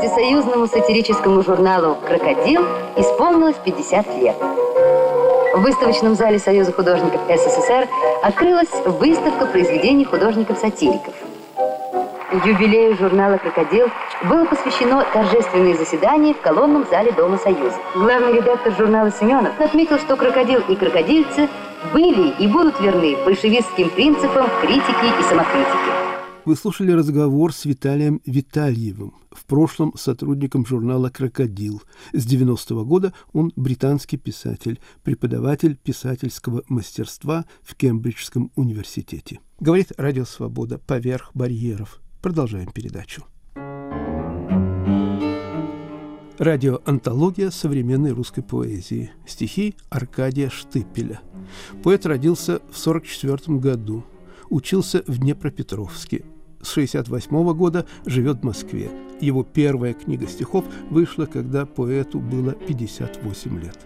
[0.00, 2.62] Всесоюзному сатирическому журналу «Крокодил»
[2.96, 4.36] исполнилось 50 лет.
[5.54, 7.86] В выставочном зале Союза художников СССР
[8.22, 11.14] открылась выставка произведений художников-сатириков.
[12.32, 13.88] Юбилею журнала «Крокодил»
[14.28, 17.76] было посвящено торжественное заседание в колонном зале Дома Союза.
[17.92, 21.48] Главный редактор журнала Семенов отметил, что «Крокодил» и «Крокодильцы»
[21.92, 25.90] были и будут верны большевистским принципам критики и самокритики.
[26.44, 31.82] Вы слушали разговор с Виталием Витальевым, в прошлом сотрудником журнала «Крокодил».
[32.12, 39.40] С 90-го года он британский писатель, преподаватель писательского мастерства в Кембриджском университете.
[39.58, 42.00] Говорит Радио Свобода «Поверх барьеров».
[42.20, 43.24] Продолжаем передачу.
[46.38, 49.10] Радиоантология современной русской поэзии.
[49.26, 51.20] Стихи Аркадия Штыпеля.
[51.82, 54.04] Поэт родился в 1944 году.
[54.50, 56.24] Учился в Днепропетровске.
[56.60, 58.90] С 1968 года живет в Москве.
[59.22, 63.78] Его первая книга стихов вышла, когда поэту было 58 лет.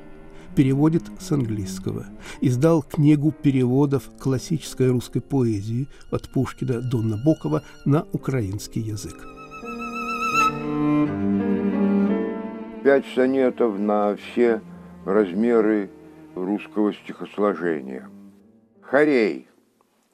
[0.56, 2.06] Переводит с английского.
[2.40, 9.16] Издал книгу переводов классической русской поэзии от Пушкина до Набокова на украинский язык.
[12.84, 14.60] пять сонетов на все
[15.06, 15.90] размеры
[16.34, 18.10] русского стихосложения.
[18.82, 19.48] Хорей.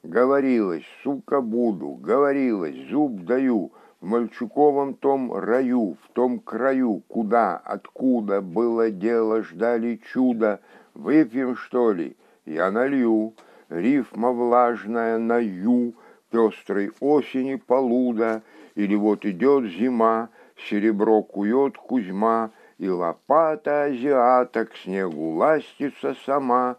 [0.03, 3.71] Говорилось, сука буду, говорилось, зуб даю,
[4.01, 10.59] в мальчуковом том раю, в том краю, куда, откуда было дело, ждали чуда,
[10.95, 13.35] выпьем, что ли, я налью,
[13.69, 15.93] рифма влажная на ю,
[16.31, 18.41] пестрой осени полуда,
[18.73, 20.29] или вот идет зима,
[20.67, 26.77] серебро кует Кузьма, и лопата азиата к снегу ластится сама,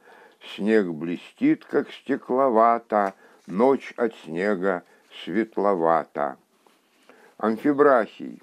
[0.56, 3.14] Снег блестит, как стекловата,
[3.46, 4.82] Ночь от снега
[5.22, 6.36] светловата.
[7.42, 8.40] Амфибрахий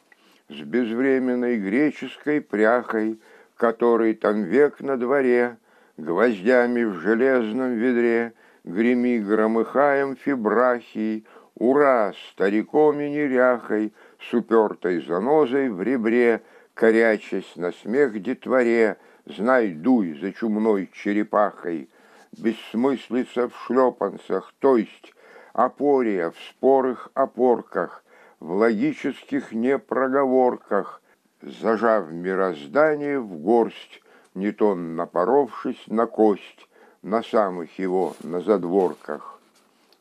[0.50, 3.18] с безвременной греческой пряхой,
[3.56, 5.58] Который там век на дворе,
[5.96, 8.34] Гвоздями в железном ведре,
[8.66, 16.42] Греми громыхаем фибрахий, Ура, стариком и неряхой, С упертой занозой в ребре—
[16.74, 21.90] корячась на смех детворе, Знай, дуй за чумной черепахой,
[22.38, 25.14] Бессмыслица в шлепанцах, то есть
[25.54, 28.04] Опория в спорых опорках,
[28.40, 31.02] В логических непроговорках,
[31.42, 34.02] Зажав мироздание в горсть,
[34.34, 36.70] Не то напоровшись на кость,
[37.02, 39.40] На самых его, на задворках.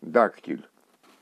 [0.03, 0.65] Дактиль.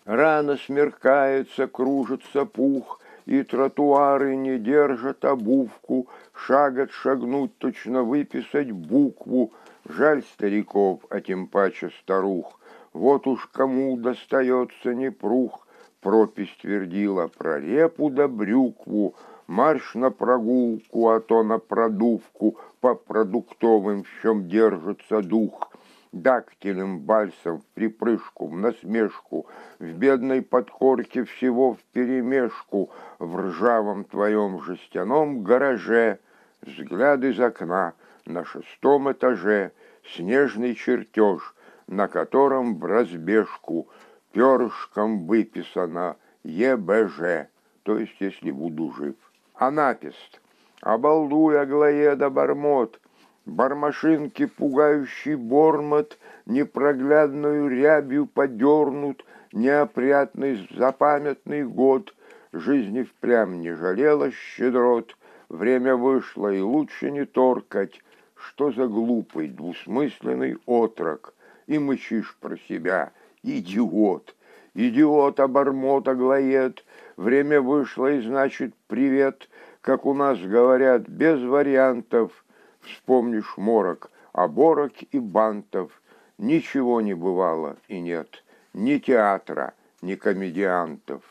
[0.05, 9.53] Рано смеркается, кружится пух, и тротуары не держат обувку, шагать шагнуть, точно выписать букву,
[9.89, 12.61] Жаль стариков, а тем паче старух.
[12.93, 15.66] Вот уж кому достается непрух.
[16.07, 19.17] Пропись твердила про репу да брюкву,
[19.49, 25.73] Марш на прогулку, а то на продувку По продуктовым, в чем держится дух.
[26.13, 29.47] Дактилем, бальсом, в припрыжку, в насмешку,
[29.81, 36.21] В бедной подкорке всего в перемешку, В ржавом твоем жестяном гараже,
[36.63, 37.95] Взгляд из окна
[38.27, 39.73] на шестом этаже,
[40.15, 41.53] Снежный чертеж,
[41.89, 43.89] на котором в разбежку
[44.37, 47.49] Перышком выписано ЕБЖ,
[47.85, 49.15] то есть если буду жив.
[49.55, 50.43] Анапист,
[50.83, 53.01] обалдуй, Аглоеда, бормот,
[53.47, 62.15] Бармашинки пугающий бормот Непроглядную рябью подернут Неопрятный запамятный год.
[62.53, 65.17] Жизни впрямь не жалела щедрот,
[65.49, 68.03] Время вышло, и лучше не торкать,
[68.35, 71.33] Что за глупый, двусмысленный отрок,
[71.67, 74.35] И мычишь про себя, идиот.
[74.75, 76.85] Идиот, обормот, оглоед,
[77.17, 79.49] Время вышло, и значит привет,
[79.81, 82.33] Как у нас говорят, без вариантов—
[82.87, 85.91] Вспомнишь морок, оборок и бантов.
[86.39, 88.45] Ничего не бывало и нет.
[88.75, 91.23] Ни театра, ни комедиантов.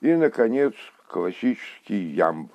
[0.00, 0.74] И, наконец,
[1.08, 2.52] классический ямб.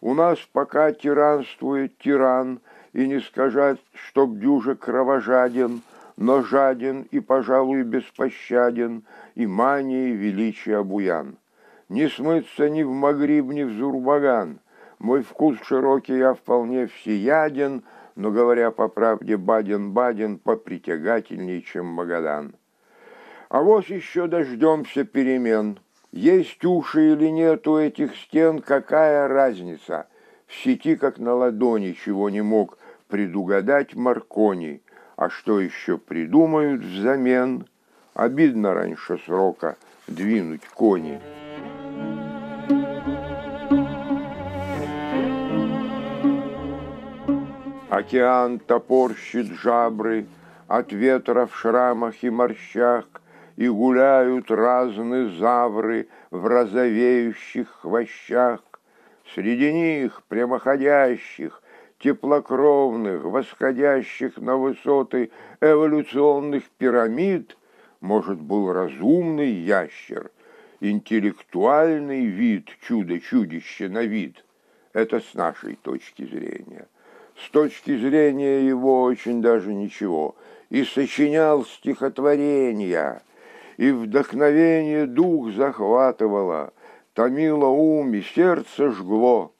[0.00, 2.60] У нас пока тиранствует тиран,
[2.92, 5.82] и не сказать, чтоб дюже кровожаден,
[6.16, 11.36] но жаден и, пожалуй, беспощаден, и манией величия буян.
[11.88, 14.60] Не смыться ни в Магриб, ни в Зурбаган,
[14.98, 17.82] мой вкус широкий, я вполне всеяден,
[18.16, 22.54] но, говоря по правде, Баден-Баден попритягательней, чем Магадан.
[23.48, 25.78] А вот еще дождемся перемен.
[26.12, 30.06] Есть уши или нет у этих стен, какая разница?
[30.46, 34.80] В сети, как на ладони, чего не мог предугадать Маркони.
[35.16, 37.66] А что еще придумают взамен?
[38.14, 41.20] Обидно раньше срока двинуть кони.
[47.90, 50.26] Океан топорщит жабры
[50.66, 53.04] От ветра в шрамах и морщах,
[53.56, 58.60] И гуляют разные завры В розовеющих хвощах.
[59.32, 61.62] Среди них прямоходящих,
[62.04, 65.30] теплокровных, восходящих на высоты
[65.62, 67.56] эволюционных пирамид,
[68.02, 70.30] может, был разумный ящер,
[70.80, 74.44] интеллектуальный вид, чудо-чудище на вид.
[74.92, 76.88] Это с нашей точки зрения.
[77.42, 80.36] С точки зрения его очень даже ничего,
[80.68, 83.22] и сочинял стихотворения,
[83.78, 86.74] и вдохновение дух захватывало,
[87.14, 89.53] томило ум и сердце жгло,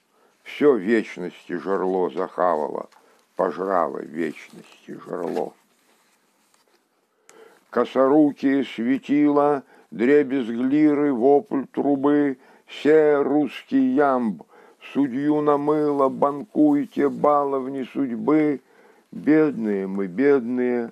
[0.45, 2.89] все вечности жерло захавало,
[3.35, 5.53] пожрало вечности жерло.
[7.69, 14.41] Косорукие светила, дребезг лиры, вопль трубы, все русский ямб—
[14.93, 18.61] Судью намыло, банкуйте, баловни судьбы.
[19.11, 20.91] Бедные мы, бедные,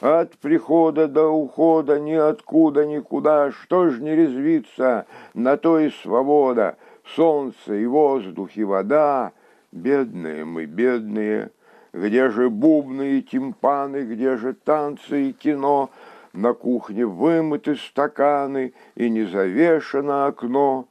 [0.00, 3.52] от прихода до ухода ниоткуда никуда.
[3.52, 9.32] Что ж не резвиться, на то и свобода, солнце и воздух и вода.
[9.72, 11.50] Бедные мы, бедные,
[11.92, 15.90] где же бубны и тимпаны, где же танцы и кино?
[16.32, 20.86] На кухне вымыты стаканы и не завешено окно.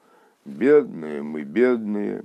[0.45, 2.23] Бедные мы, бедные,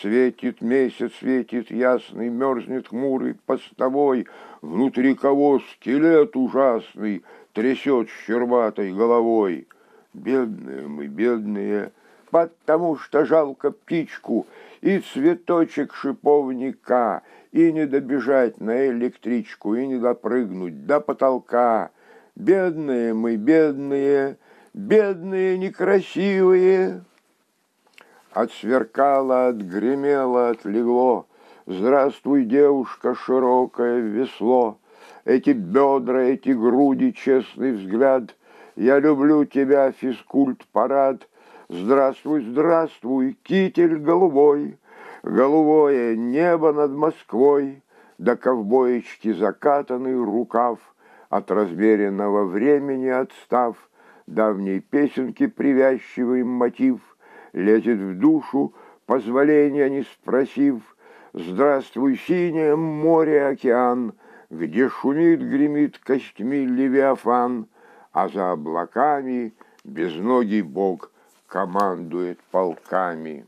[0.00, 4.26] Светит месяц, светит ясный, мерзнет хмурый постовой,
[4.62, 9.66] Внутри кого скелет ужасный трясет щербатой головой.
[10.14, 11.92] Бедные мы, бедные,
[12.32, 14.46] потому что жалко птичку
[14.80, 21.90] и цветочек шиповника, и не добежать на электричку, и не допрыгнуть до потолка.
[22.34, 24.38] Бедные мы, бедные,
[24.72, 27.04] бедные некрасивые.
[28.32, 31.26] Отсверкало, отгремело, отлегло.
[31.66, 34.78] Здравствуй, девушка, широкое весло.
[35.26, 38.34] Эти бедра, эти груди, честный взгляд.
[38.74, 41.28] Я люблю тебя, физкульт-парад.
[41.74, 44.76] Здравствуй, здравствуй, китель голубой.
[45.22, 47.82] Голубое небо над Москвой.
[48.18, 50.80] До ковбоечки закатанный рукав.
[51.30, 53.88] От размеренного времени отстав.
[54.26, 57.00] Давней песенки привязчивый мотив—
[57.54, 58.74] лезет в душу,
[59.06, 60.82] позволения не спросив.
[61.32, 64.12] Здравствуй, синее море, океан,
[64.50, 67.66] где шумит, гремит костьми левиафан,
[68.12, 69.54] а за облаками
[69.84, 71.11] безногий бог
[71.52, 73.44] командует полками.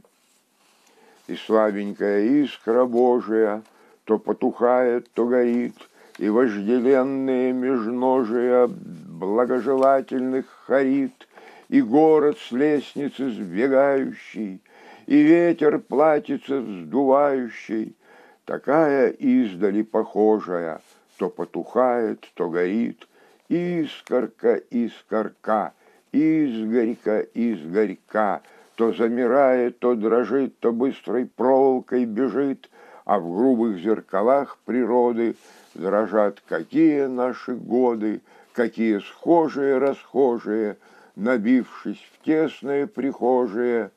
[1.27, 3.62] И слабенькая искра Божия
[4.05, 5.75] то потухает, то горит,
[6.19, 11.27] и вожделенные межножия благожелательных харит,
[11.71, 14.61] и город с лестницы сбегающий,
[15.07, 17.97] и ветер платится вздувающий,
[18.45, 20.83] такая издали похожая,
[21.17, 23.09] то потухает, то горит,
[23.49, 25.73] искорка, искорка,
[26.14, 28.40] изгорька, изгорька,
[28.77, 32.70] то замирает, то дрожит, то быстрой проволокой бежит,
[33.05, 35.37] а в грубых зеркалах природы
[35.74, 38.20] дрожат какие наши годы,
[38.53, 40.77] какие схожие, расхожие,
[41.16, 43.90] набившись в тесное прихожие,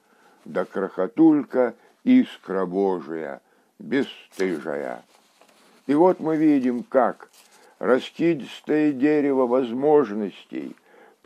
[0.46, 3.42] да крохотулька искра Божия,
[3.80, 5.04] бесстыжая.
[5.86, 7.30] И вот мы видим, как
[7.80, 10.76] раскидистое дерево возможностей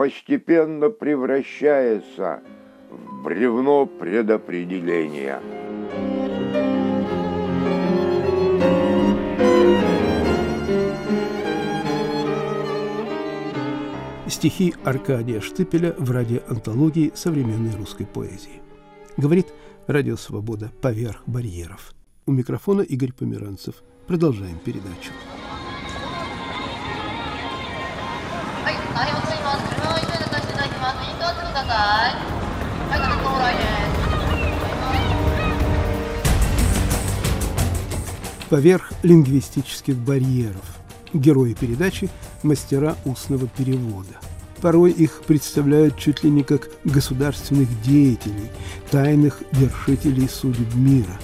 [0.02, 2.42] постепенно превращается
[2.90, 5.40] в бревно предопределения.
[14.28, 18.60] Стихи Аркадия Штыпеля в радиоантологии современной русской поэзии.
[19.18, 19.54] Говорит
[19.86, 21.94] Радио Свобода поверх барьеров.
[22.26, 23.76] У микрофона Игорь Померанцев.
[24.08, 25.12] Продолжаем передачу.
[38.52, 40.78] Поверх лингвистических барьеров.
[41.14, 42.10] Герои передачи–
[42.44, 44.20] мастера устного перевода.
[44.60, 48.52] Порой их представляют чуть ли не как государственных деятелей,
[48.90, 51.18] тайных вершителей судеб мира.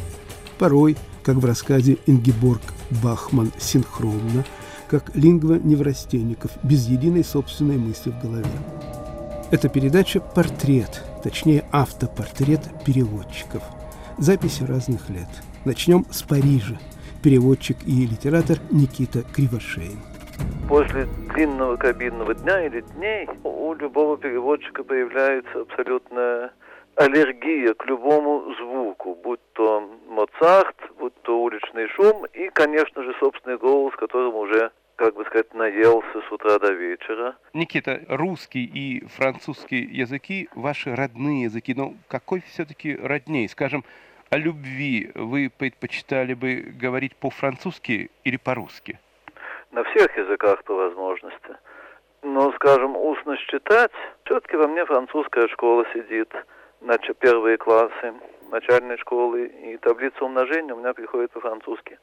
[0.57, 2.61] Порой, как в рассказе Ингеборг
[3.03, 4.45] Бахман синхронно,
[4.89, 8.47] как лингва-неврастенников, без единой собственной мысли в голове.
[9.51, 13.63] Эта передача– портрет, точнее автопортрет переводчиков.
[14.17, 15.27] Записи разных лет.
[15.65, 16.79] Начнем с Парижа.
[17.23, 19.99] Переводчик и литератор Никита Кривошеин.
[20.69, 26.51] После длинного кабинного дня или дней у любого переводчика появляется абсолютная
[26.95, 33.57] аллергия к любому звуку, будь то Моцарт, будь то уличный шум и, конечно же, собственный
[33.57, 37.37] голос, которым уже как бы сказать, наелся с утра до вечера.
[37.53, 43.47] Никита, русский и французский языки ваши родные языки, но какой все-таки родней?
[43.47, 43.85] Скажем,
[44.29, 48.99] о любви вы предпочитали бы говорить по-французски или по-русски?
[49.71, 51.55] На всех языках по возможности.
[52.23, 53.91] Но, скажем, устно читать,
[54.25, 56.33] все-таки во мне французская школа сидит,
[56.81, 58.13] значит, первые классы
[58.51, 61.99] начальной школы, и таблица умножения у меня приходит по-французски.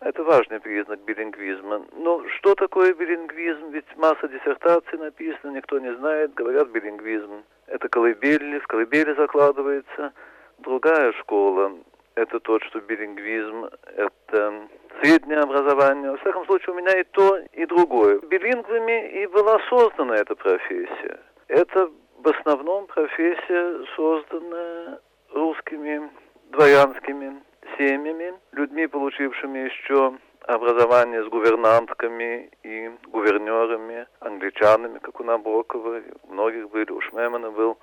[0.00, 1.86] Это важный признак билингвизма.
[1.92, 3.70] Но что такое билингвизм?
[3.70, 7.44] Ведь масса диссертаций написано, никто не знает, говорят билингвизм.
[7.68, 10.12] Это колыбели, в колыбели закладывается.
[10.62, 11.72] Другая школа–
[12.14, 14.68] это тот, что билингвизм– это
[15.00, 16.12] среднее образование.
[16.12, 18.20] Во всяком случае, у меня и то, и другое.
[18.20, 21.18] Билингвами и была создана эта профессия.
[21.48, 25.00] Это в основном профессия, созданная
[25.32, 26.10] русскими
[26.50, 27.42] дворянскими
[27.76, 30.14] семьями, людьми, получившими еще
[30.46, 37.78] образование с гувернантками и гувернерами, англичанами, как у Набокова, многих были, у Шмемана был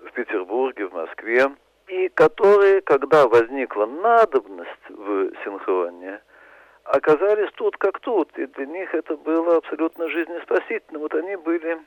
[0.00, 1.46] в Петербурге, в Москве,
[1.90, 6.20] и которые, когда возникла надобность в синхроне,
[6.84, 11.00] оказались тут как тут, и для них это было абсолютно жизнеспасительно.
[11.00, 11.78] Вот они были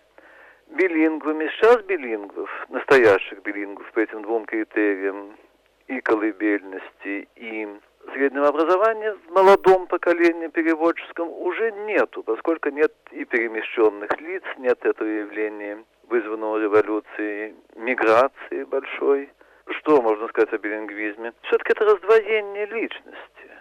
[0.67, 5.37] билингвами, сейчас билингвов, настоящих билингвов по этим двум критериям,
[5.87, 7.67] и колыбельности, и
[8.13, 15.07] среднего образования в молодом поколении переводческом уже нету, поскольку нет и перемещенных лиц, нет этого
[15.07, 19.29] явления, вызванного революцией, миграции большой.
[19.67, 21.33] Что можно сказать о билингвизме?
[21.43, 23.51] Все-таки это раздвоение личности,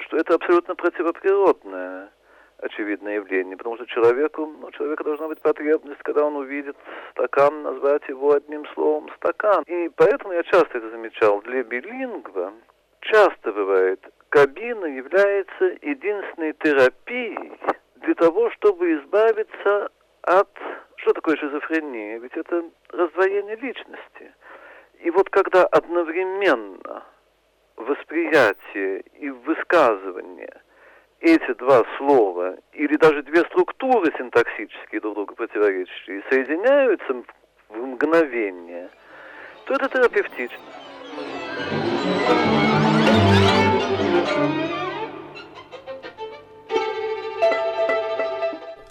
[0.00, 2.10] что это абсолютно противоприродное
[2.58, 6.76] очевидное явление, потому что человеку, ну, человека должна быть потребность, когда он увидит
[7.12, 9.64] стакан, назвать его одним словом стакан.
[9.66, 11.40] И поэтому я часто это замечал.
[11.42, 12.52] Для билингва
[13.00, 17.58] часто бывает, кабина является единственной терапией
[17.96, 19.90] для того, чтобы избавиться
[20.22, 20.48] от...
[20.96, 22.18] Что такое шизофрения?
[22.18, 24.34] Ведь это раздвоение личности.
[25.02, 27.04] И вот когда одновременно
[27.76, 30.60] восприятие и высказывание–
[31.20, 37.22] эти два слова или даже две структуры синтаксические друг другу противоречащие соединяются
[37.68, 38.90] в мгновение,
[39.66, 40.58] то это терапевтично.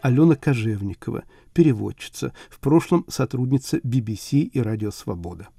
[0.01, 5.49] Алена Кожевникова, переводчица, в прошлом сотрудница BBC и Радио Свобода.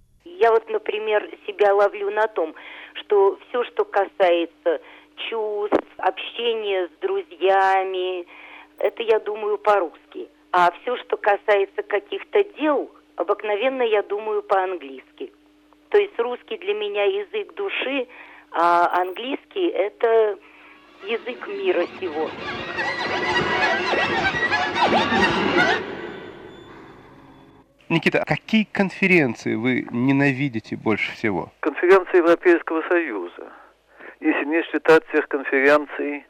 [1.00, 2.54] Например, себя ловлю на том,
[2.92, 4.82] что все, что касается
[5.30, 8.26] чувств, общение с друзьями.
[8.76, 10.28] Это, я думаю, по-русски.
[10.52, 15.32] А все, что касается каких-то дел, обыкновенно я думаю по-английски.
[15.88, 18.06] То есть русский для меня язык души,
[18.50, 20.38] а английский это
[21.04, 22.28] язык мира сего.
[27.90, 31.50] Никита, а какие конференции вы ненавидите больше всего?
[31.58, 33.52] Конференции Европейского Союза.
[34.20, 36.24] Если не считать тех конференций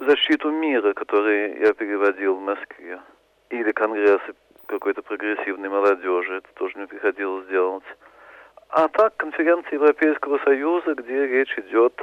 [0.00, 2.98] в защиту мира, которые я переводил в Москве,
[3.50, 4.34] или конгрессы
[4.66, 7.84] какой-то прогрессивной молодежи, это тоже мне приходилось делать.
[8.70, 11.94] А так, конференции Европейского Союза, где речь идет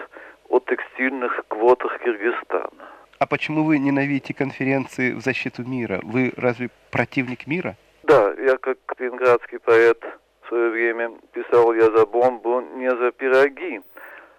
[0.48, 2.90] о текстильных квотах Киргизстана.
[3.20, 6.00] А почему вы ненавидите конференции в защиту мира?
[6.02, 7.76] Вы разве противник мира?
[8.08, 10.00] Да, я как ленинградский поэт
[10.44, 13.82] в свое время писал «Я за бомбу, не за пироги».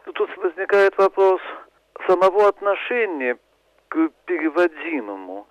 [0.07, 1.41] Но тут возникает вопрос
[2.07, 3.37] самого отношения
[3.89, 5.49] к переводимому.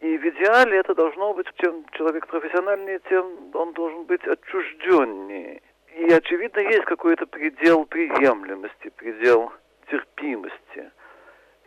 [0.00, 5.62] И в идеале это должно быть, чем человек профессиональнее, тем он должен быть отчужденнее.
[5.96, 9.50] И, очевидно, есть какой-то предел приемлемости, предел
[9.90, 10.90] терпимости.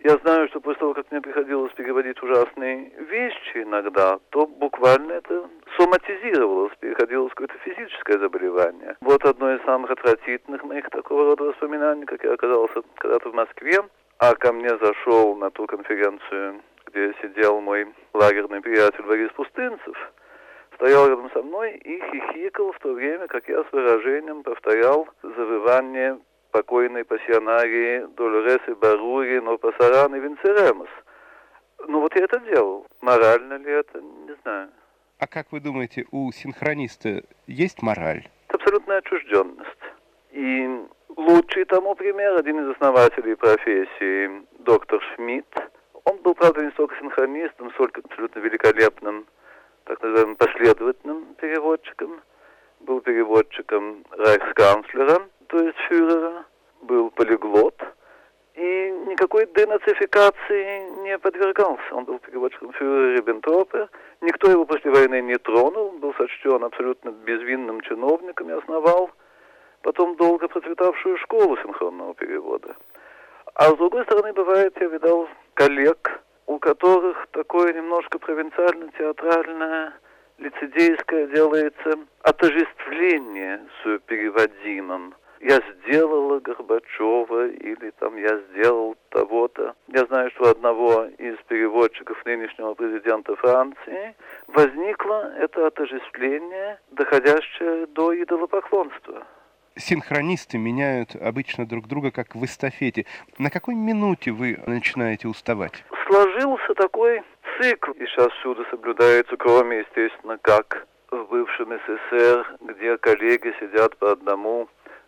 [0.04, 5.50] Я знаю, что после того, как мне приходилось переводить ужасные вещи иногда, то буквально это
[5.78, 8.96] соматизировалось, переходилось какое-то физическое заболевание.
[9.02, 13.80] Вот одно из самых отвратительных моих такого рода воспоминаний, как я оказался когда-то в Москве,
[14.20, 20.12] а ко мне зашел на ту конференцию, где сидел мой лагерный приятель Борис Пустынцев,
[20.76, 26.20] стоял рядом со мной и хихикал в то время, как я с выражением повторял завывание
[26.58, 30.90] покойной пассионарии Долоресы Барури, но Пасаран и Винцеремос.
[31.88, 32.88] Ну вот я это делал.
[33.00, 34.70] Морально ли это, не знаю.
[35.20, 38.28] А как вы думаете, у синхрониста есть мораль?
[38.48, 39.84] Это абсолютная отчужденность.
[40.32, 40.68] И
[41.16, 45.54] лучший тому пример, один из основателей профессии, доктор Шмидт,
[46.06, 49.28] он был, правда, не столько синхронистом, сколько абсолютно великолепным,
[49.84, 52.22] так называемым последовательным переводчиком.
[52.80, 56.46] Был переводчиком райхсканцлера, то есть фюрера,
[56.82, 57.76] был полиглот,
[58.54, 61.94] и никакой денацификации не подвергался.
[61.94, 63.90] Он был переводчиком фюрера Риббентропа,
[64.22, 69.12] никто его после войны не тронул, он был сочтен абсолютно безвинным чиновником и основал
[69.84, 72.76] потом долго процветавшую школу синхронного перевода.
[73.54, 79.94] А с другой стороны, бывает, я видал коллег, у которых такое немножко провинциально-театральное,
[80.38, 85.16] лицедейское делается отождествление с переводимым.
[85.40, 89.76] Я сделала Горбачева или там я сделал того-то.
[89.88, 94.16] Я знаю, что у одного из переводчиков нынешнего президента Франции
[94.48, 99.26] возникло это отождествление, доходящее до идолопоклонства
[99.80, 103.06] синхронисты меняют обычно друг друга, как в эстафете.
[103.38, 105.84] На какой минуте вы начинаете уставать?
[106.08, 107.22] Сложился такой
[107.60, 114.12] цикл, и сейчас всюду соблюдается, кроме, естественно, как в бывшем СССР, где коллеги сидят по
[114.12, 114.68] одному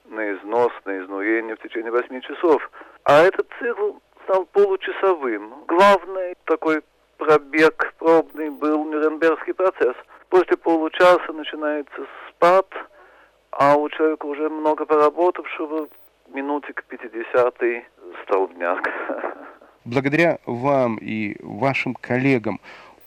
[0.09, 2.69] на износ, на изнурение в течение восьми часов.
[3.03, 3.93] А этот цикл
[4.23, 5.65] стал получасовым.
[5.67, 6.81] Главный такой
[7.17, 9.95] пробег пробный был Нюрнбергский процесс.
[10.29, 12.67] После получаса начинается спад–
[13.51, 15.89] а у человека уже много поработавшего,
[16.33, 17.85] минуте к 50-й
[18.23, 18.87] столбняк.
[19.85, 22.59] Благодаря вам и вашим коллегам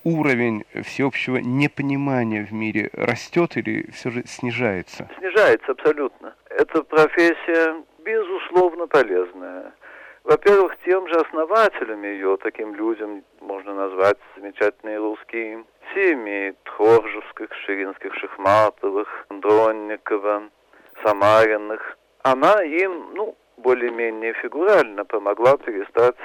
[0.05, 5.09] уровень всеобщего непонимания в мире растет или все же снижается?
[5.19, 6.35] Снижается абсолютно.
[6.57, 9.73] Эта профессия безусловно полезная.
[10.25, 19.27] Во-первых, тем же основателем ее, таким людям можно назвать замечательные русские семьи Тхоржевских, Ширинских, Шахматовых,
[19.31, 20.43] Дронникова,
[21.03, 21.97] Самариных.
[22.23, 26.17] Она им, ну, более-менее фигурально помогла перестать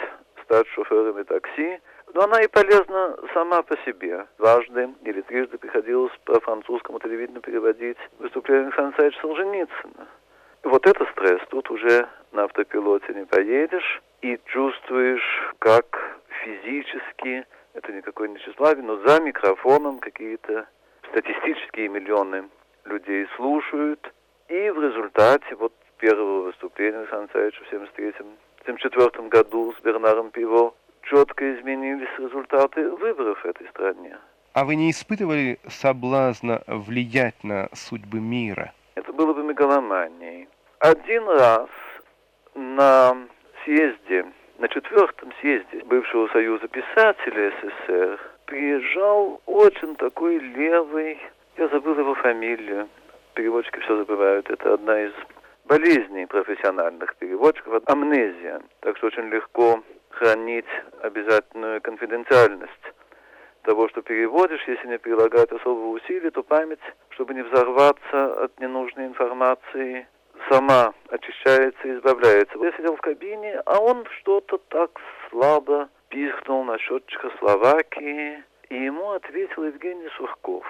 [0.44, 1.80] стать шоферами такси,
[2.14, 4.26] но она и полезна сама по себе.
[4.38, 10.08] Дважды или трижды приходилось по французскому телевидению переводить выступление Александра Александровича Солженицына.
[10.64, 11.42] Вот это стресс.
[11.50, 18.98] Тут уже на автопилоте не поедешь и чувствуешь, как физически, это никакой не тщеславие, но
[19.06, 20.68] за микрофоном какие-то
[21.10, 22.50] статистические миллионы
[22.86, 24.12] людей слушают.
[24.48, 30.74] И в результате вот первого выступления Александра Царевича в 73-74 году с Бернаром Пиво
[31.10, 34.18] четко изменились результаты выборов в этой стране.
[34.54, 38.74] А вы не испытывали соблазна влиять на судьбы мира?
[38.96, 40.48] Это было бы мегаломанией.
[40.80, 41.70] Один раз
[42.56, 43.16] на
[43.64, 44.26] съезде,
[44.58, 51.20] на четвертом съезде бывшего Союза писателей СССР приезжал очень такой левый,
[51.58, 52.88] я забыл его фамилию,
[53.34, 55.14] переводчики все забывают, это одна из
[55.66, 58.62] болезней профессиональных переводчиков, амнезия.
[58.80, 59.84] Так что очень легко
[60.18, 60.66] хранить
[61.02, 62.72] обязательную конфиденциальность
[63.64, 69.08] того, что переводишь, если не прилагать особого усилия, то память, чтобы не взорваться от ненужной
[69.08, 70.08] информации,
[70.50, 72.58] сама очищается и избавляется.
[72.60, 74.92] Я сидел в кабине, а он что-то так
[75.30, 80.66] слабо пискнул на счет Чехословакии, и ему ответил Евгений Сурков.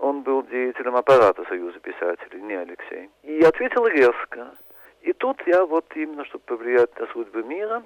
[0.00, 3.10] Он был деятелем аппарата Союза писателей, не Алексей.
[3.24, 4.54] И ответил резко.
[5.02, 7.82] И тут я вот именно, чтобы повлиять на судьбы мира,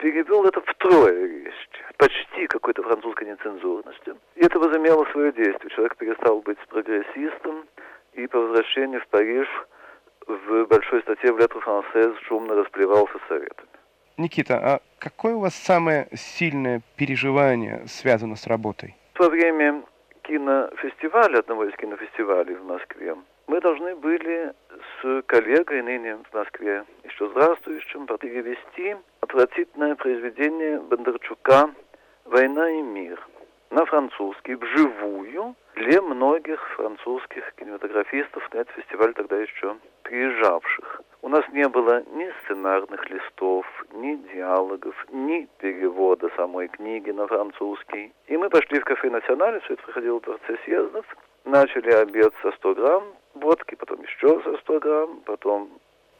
[0.00, 4.16] перевел это втрое резче, почти какой-то французской нецензурностью.
[4.34, 5.70] И это возымело свое действие.
[5.70, 7.66] Человек перестал быть прогрессистом,
[8.14, 9.46] и по возвращении в Париж
[10.26, 13.68] в большой статье в Летре Францез шумно расплевался советами.
[14.16, 18.96] Никита, а какое у вас самое сильное переживание связано с работой?
[19.18, 19.82] Во время
[20.22, 23.16] кинофестиваля, одного из кинофестивалей в Москве,
[23.50, 24.54] мы должны были
[25.02, 31.68] с коллегой ныне в Москве, еще здравствующим, перевести отвратительное произведение Бондарчука
[32.26, 33.20] «Война и мир»
[33.70, 41.02] на французский, вживую, для многих французских кинематографистов на этот фестиваль тогда еще приезжавших.
[41.22, 48.12] У нас не было ни сценарных листов, ни диалогов, ни перевода самой книги на французский.
[48.28, 51.04] И мы пошли в кафе «Националь», все это проходило в Дворце съездов,
[51.44, 53.04] начали обед со 100 грамм
[53.34, 55.70] водки, потом еще со 100 грамм, потом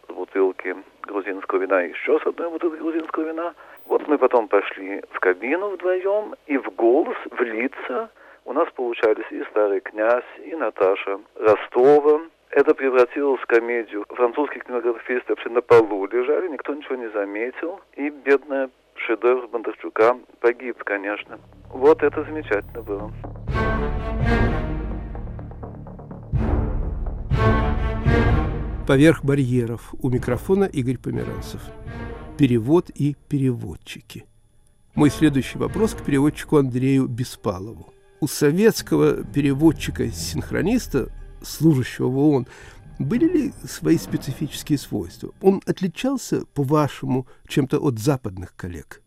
[0.09, 3.55] с бутылки грузинского вина, еще с одной бутылки грузинского вина.
[3.87, 8.11] Вот мы потом пошли в кабину вдвоем, и в голос, в лица
[8.45, 14.05] у нас получались и старый князь, и Наташа Ростова, это превратилось в комедию.
[14.09, 17.81] Французские кинематографисты вообще на полу лежали, никто ничего не заметил.
[17.95, 21.39] И бедная шедевр Бондарчука погиб, конечно.
[21.73, 23.11] Вот это замечательно было.
[28.87, 31.61] Поверх барьеров у микрофона Игорь Померанцев.
[32.39, 34.25] Перевод и переводчики.
[34.95, 37.93] Мой следующий вопрос к переводчику Андрею Беспалову.
[38.21, 41.11] У советского переводчика-синхрониста
[41.43, 42.47] служащего в ООН,
[42.99, 45.33] были ли свои специфические свойства?
[45.41, 49.03] Он отличался, по-вашему, чем-то от западных коллег?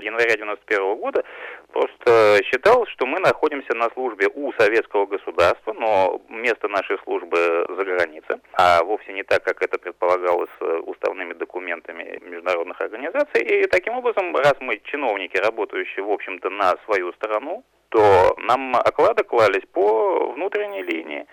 [0.00, 1.24] Января 91 года
[1.72, 7.84] просто считалось, что мы находимся на службе у советского государства, но место нашей службы за
[7.84, 10.50] границей, а вовсе не так, как это предполагалось
[10.86, 13.42] уставными документами международных организаций.
[13.42, 19.24] И таким образом, раз мы чиновники, работающие, в общем-то, на свою сторону, то нам оклады
[19.24, 21.26] клались по внутренней линии.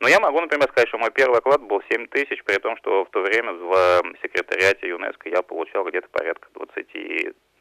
[0.00, 3.04] Но я могу, например, сказать, что мой первый оклад был 7 тысяч, при том, что
[3.04, 6.48] в то время в секретариате ЮНЕСКО я получал где-то порядка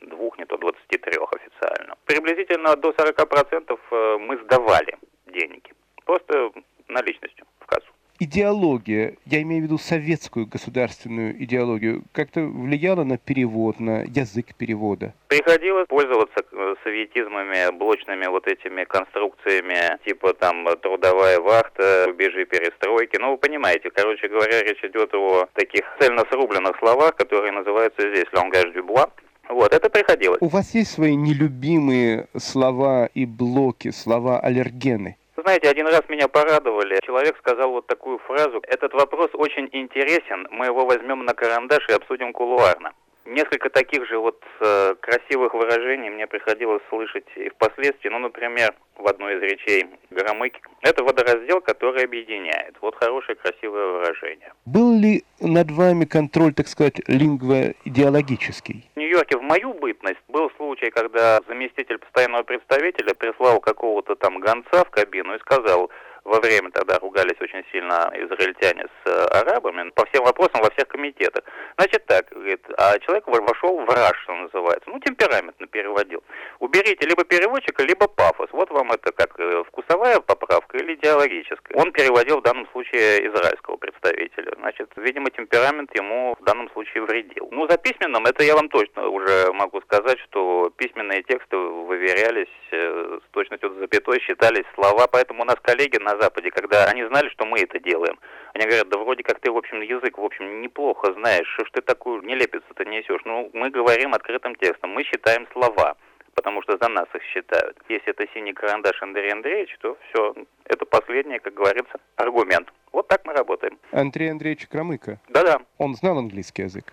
[0.01, 1.95] 22, не то 23 официально.
[2.05, 4.97] Приблизительно до 40% э, мы сдавали
[5.27, 5.73] деньги.
[6.05, 6.51] Просто
[6.87, 13.79] наличностью в кассу идеология, я имею в виду советскую государственную идеологию, как-то влияла на перевод,
[13.79, 15.13] на язык перевода?
[15.29, 23.17] Приходилось пользоваться э, советизмами, блочными вот этими конструкциями, типа там трудовая вахта, рубежи перестройки.
[23.17, 28.27] Ну, вы понимаете, короче говоря, речь идет о таких цельно срубленных словах, которые называются здесь
[28.33, 29.09] «langage du bois».
[29.49, 30.37] Вот, это приходилось.
[30.41, 35.17] У вас есть свои нелюбимые слова и блоки, слова аллергены?
[35.35, 36.99] Знаете, один раз меня порадовали.
[37.03, 38.61] Человек сказал вот такую фразу.
[38.67, 40.47] Этот вопрос очень интересен.
[40.51, 42.93] Мы его возьмем на карандаш и обсудим кулуарно.
[43.29, 48.09] Несколько таких же вот э, красивых выражений мне приходилось слышать и впоследствии.
[48.09, 50.59] Ну, например, в одной из речей Громыки.
[50.81, 52.75] Это водораздел, который объединяет.
[52.81, 54.51] Вот хорошее, красивое выражение.
[54.65, 58.89] Был ли над вами контроль, так сказать, лингвоидеологический?
[58.95, 64.83] В Нью-Йорке в мою бытность был случай, когда заместитель постоянного представителя прислал какого-то там гонца
[64.85, 65.91] в кабину и сказал,
[66.29, 70.87] во время тогда ругались очень сильно израильтяне с э, арабами по всем вопросам во всех
[70.87, 71.43] комитетах.
[71.77, 76.23] Значит так, говорит, а человек вошел в раж, что называется, ну темпераментно переводил.
[76.59, 78.49] Уберите либо переводчика, либо пафос.
[78.51, 81.77] Вот вам это как э, вкусовая поправка или идеологическая.
[81.77, 84.53] Он переводил в данном случае израильского представителя.
[84.59, 87.47] Значит, видимо, темперамент ему в данном случае вредил.
[87.51, 93.19] Ну, за письменным, это я вам точно уже могу сказать, что письменные тексты выверялись э,
[93.25, 97.29] с точностью до запятой, считались слова, поэтому у нас коллеги на Западе, когда они знали,
[97.29, 98.19] что мы это делаем,
[98.53, 101.69] они говорят, да вроде как ты, в общем, язык, в общем, неплохо знаешь, что ж
[101.73, 103.21] ты такую нелепицу-то несешь?
[103.25, 105.95] Ну, мы говорим открытым текстом, мы считаем слова
[106.35, 107.77] потому что за нас их считают.
[107.89, 112.71] Если это синий карандаш Андрей Андреевич, то все, это последний, как говорится, аргумент.
[112.93, 113.77] Вот так мы работаем.
[113.91, 115.19] Андрей Андреевич Крамыка?
[115.27, 115.59] Да-да.
[115.77, 116.85] Он знал английский язык?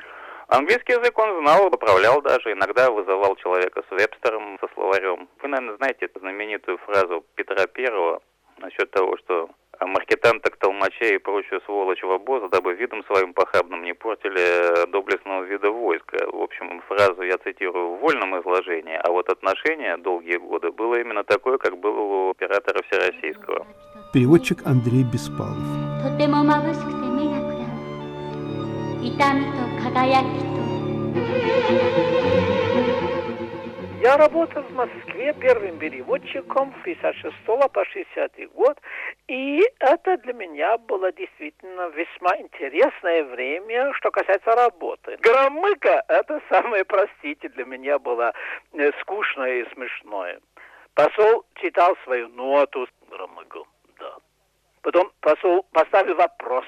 [0.49, 5.29] Английский язык он знал, поправлял даже, иногда вызывал человека с вебстером, со словарем.
[5.43, 8.23] Вы, наверное, знаете эту знаменитую фразу Петра Первого
[8.59, 9.49] насчет того, что
[9.81, 15.71] маркетанток, толмачей и прочую сволочь в обоз, дабы видом своим похабным не портили доблестного вида
[15.71, 16.19] войска.
[16.33, 21.25] В общем, фразу я цитирую в вольном изложении, а вот отношение долгие годы было именно
[21.25, 23.67] такое, как было у оператора Всероссийского.
[24.13, 25.57] Переводчик Андрей Беспалов.
[29.87, 29.91] と
[32.51, 32.56] て
[34.07, 38.81] Я работал в Москве первым переводчиком с 56 по 60 год,
[39.27, 45.17] и это для меня было действительно весьма интересное время, что касается работы.
[45.21, 48.33] Громыка– это самое, простите, для меня было
[48.75, 50.39] э, скучное и смешное.
[50.95, 53.67] Посол читал свою ноту, Громыку,
[53.99, 54.15] да.
[54.83, 56.67] Потом посол поставил вопрос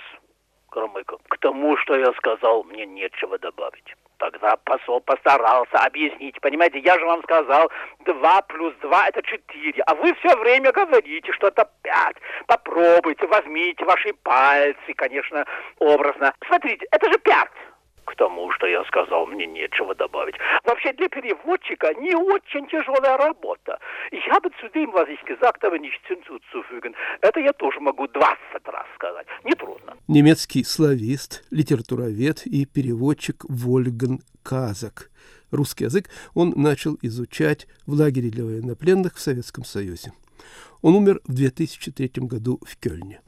[0.72, 1.20] Громыку.
[1.28, 3.94] К тому, что я сказал, мне нечего добавить.
[4.18, 6.40] Тогда посол постарался объяснить.
[6.40, 7.70] Понимаете, я же вам сказал,
[8.04, 9.82] 2 плюс 2 это 4.
[9.86, 12.16] А вы все время говорите, что это 5.
[12.46, 15.44] Попробуйте, возьмите ваши пальцы, конечно,
[15.78, 16.34] образно.
[16.46, 17.48] Смотрите, это же 5.
[18.08, 20.34] К тому, что я сказал, мне нечего добавить.
[20.64, 23.78] Вообще для переводчика не очень тяжелая работа.
[24.10, 26.94] Я бы zu dem, was ich gesagt habe, nichts hinzuzufügen.
[27.20, 29.26] Это я тоже могу 20 раз сказать.
[29.44, 29.94] Нетрудно.
[30.08, 35.10] Немецкий славист, литературовед и переводчик Вольган Казак.
[35.50, 40.12] Русский язык он начал изучать в лагере для военнопленных в Советском Союзе.
[40.80, 43.20] Он умер в 2003 году в Кёльне.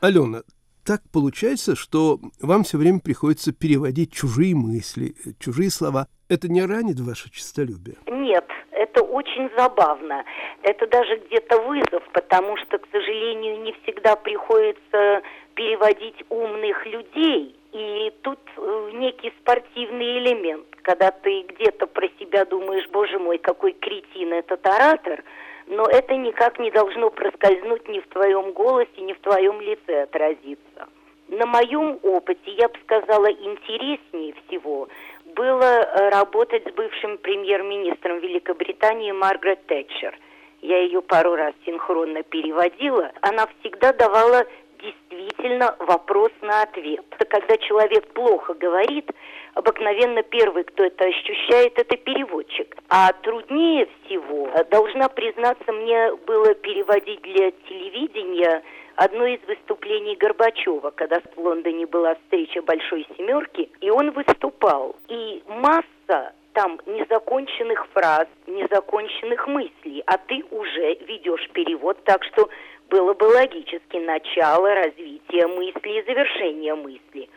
[0.00, 0.40] Алена,
[0.86, 6.06] так получается, что вам все время приходится переводить чужие мысли, чужие слова.
[6.30, 7.96] Это не ранит ваше честолюбие?
[8.06, 10.24] Нет, это очень забавно.
[10.62, 15.20] Это даже где-то вызов, потому что, к сожалению, не всегда приходится
[15.54, 17.54] переводить умных людей.
[17.72, 23.72] И тут э, некий спортивный элемент, когда ты где-то про себя думаешь, боже мой, какой
[23.74, 25.22] кретин этот оратор,
[25.70, 30.88] но это никак не должно проскользнуть ни в твоем голосе, ни в твоем лице отразиться.
[31.28, 34.88] На моем опыте, я бы сказала, интереснее всего
[35.36, 40.18] было э, работать с бывшим премьер-министром Великобритании Маргарет Тэтчер.
[40.60, 43.12] Я ее пару раз синхронно переводила.
[43.20, 44.44] Она всегда давала
[44.82, 47.04] действительно вопрос на ответ.
[47.16, 49.08] Когда человек плохо говорит,
[49.54, 52.76] обыкновенно первый, кто это ощущает, это переводчик.
[52.88, 58.62] А труднее всего, э, должна признаться, мне было переводить для телевидения
[58.96, 64.96] одно из выступлений Горбачева, когда в Лондоне была встреча Большой Семерки, и он выступал.
[65.08, 72.48] И масса там незаконченных фраз, незаконченных мыслей, а ты уже ведешь перевод, так что
[72.90, 77.28] было бы логически начало развития мысли и завершение мысли.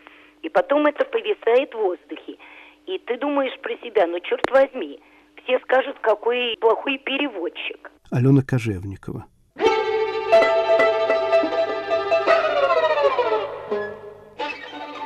[0.44, 2.38] И потом это повисает в воздухе.
[2.86, 5.00] И ты думаешь про себя, ну черт возьми,
[5.44, 7.90] все скажут, какой плохой переводчик.
[8.12, 9.26] Алена Кожевникова.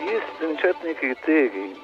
[0.02, 1.76] Есть замечательный критерий.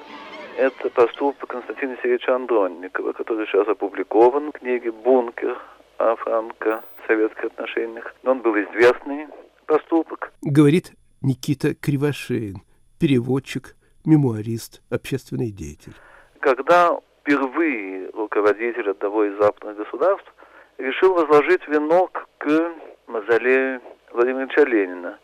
[0.56, 5.56] Это поступок Константина Сергеевича Андронникова, который сейчас опубликован в книге «Бункер»
[5.98, 8.14] о франко-советских отношениях.
[8.24, 9.26] Но он был известный
[9.66, 10.32] поступок.
[10.42, 10.92] Говорит
[11.22, 12.62] Никита Кривошеин,
[13.04, 13.76] переводчик,
[14.06, 15.92] мемуарист, общественный деятель.
[16.40, 20.32] Когда впервые руководитель одного из западных государств
[20.78, 22.72] решил возложить венок к
[23.06, 25.18] мавзолею Владимира Ленина.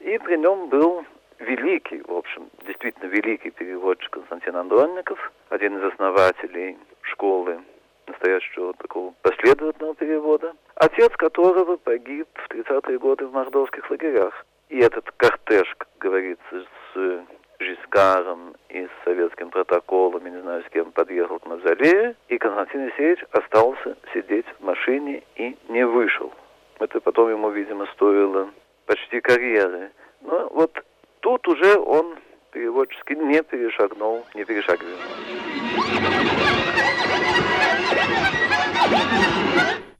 [0.00, 1.04] И при нем был
[1.38, 7.60] великий, в общем, действительно великий переводчик Константин Андронников, один из основателей школы
[8.08, 14.44] настоящего такого последовательного перевода, отец которого погиб в 30-е годы в мордовских лагерях.
[14.68, 16.64] И этот кортеж, как говорится,
[16.94, 17.24] с
[17.60, 22.84] Жискаром и с советским протоколом, я не знаю, с кем подъехал к мавзолею, и Константин
[22.84, 26.32] Алексеевич остался сидеть в машине и не вышел.
[26.78, 28.48] Это потом ему, видимо, стоило
[28.86, 29.90] почти карьеры.
[30.22, 30.72] Но вот
[31.20, 32.16] тут уже он
[32.50, 34.96] переводчески не перешагнул, не перешагивал.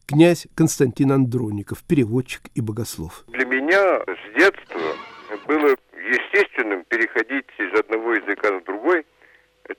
[0.08, 3.24] Князь Константин Андроников, переводчик и богослов.
[3.28, 4.80] Для меня с детства
[5.46, 9.04] было естественным переходить из одного языка на другой,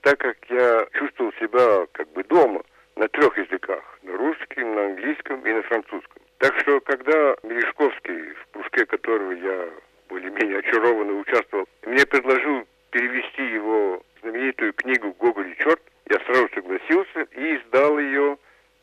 [0.00, 2.62] так как я чувствовал себя как бы дома
[2.96, 6.22] на трех языках, на русском, на английском и на французском.
[6.38, 9.70] Так что, когда Мережковский, в кружке которого я
[10.08, 17.22] более-менее очарованно участвовал, мне предложил перевести его знаменитую книгу «Гоголь и черт», я сразу согласился
[17.32, 18.36] и издал ее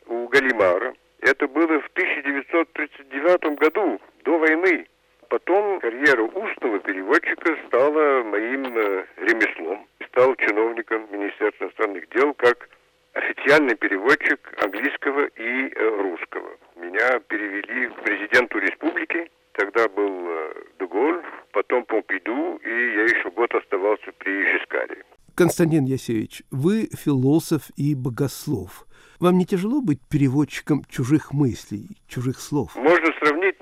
[0.08, 0.96] у Галимара.
[1.22, 4.88] Это было в 1939 году, до войны.
[5.30, 9.86] Потом карьера устного переводчика стала моим э, ремеслом.
[10.08, 12.68] Стал чиновником Министерства иностранных дел как
[13.14, 16.50] официальный переводчик английского и э, русского.
[16.78, 21.22] Меня перевели к президенту республики, тогда был э, Деголь,
[21.52, 25.04] потом Помпиду, и я еще год оставался при Жискаре.
[25.36, 28.86] Константин Ясевич, вы философ и богослов.
[29.20, 32.76] Вам не тяжело быть переводчиком чужих мыслей, чужих слов?
[32.76, 33.60] Можно сравнить,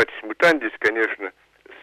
[0.00, 1.32] мутатис мутандис, конечно,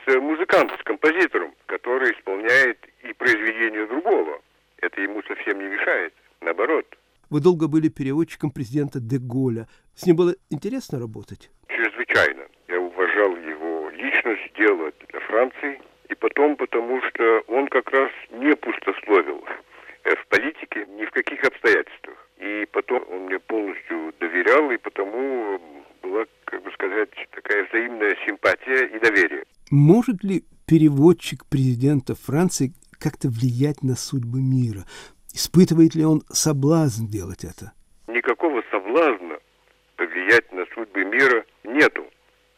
[0.05, 4.41] с музыкантом, с композитором, который исполняет и произведение другого.
[4.77, 6.85] Это ему совсем не мешает, наоборот.
[7.29, 9.67] Вы долго были переводчиком президента Деголя.
[9.95, 11.51] С ним было интересно работать?
[11.67, 12.43] Чрезвычайно.
[12.67, 15.81] Я уважал его личность, дело для Франции.
[16.09, 19.43] И потом, потому что он как раз не пустословил
[20.05, 22.26] в политике ни в каких обстоятельствах.
[22.39, 25.59] И потом он мне полностью доверял, и потому
[26.01, 29.43] была, как бы сказать, такая взаимная симпатия и доверие.
[29.71, 34.85] Может ли переводчик президента Франции как-то влиять на судьбы мира?
[35.33, 37.73] Испытывает ли он соблазн делать это?
[38.07, 39.37] Никакого соблазна
[39.95, 42.05] повлиять на судьбы мира нету.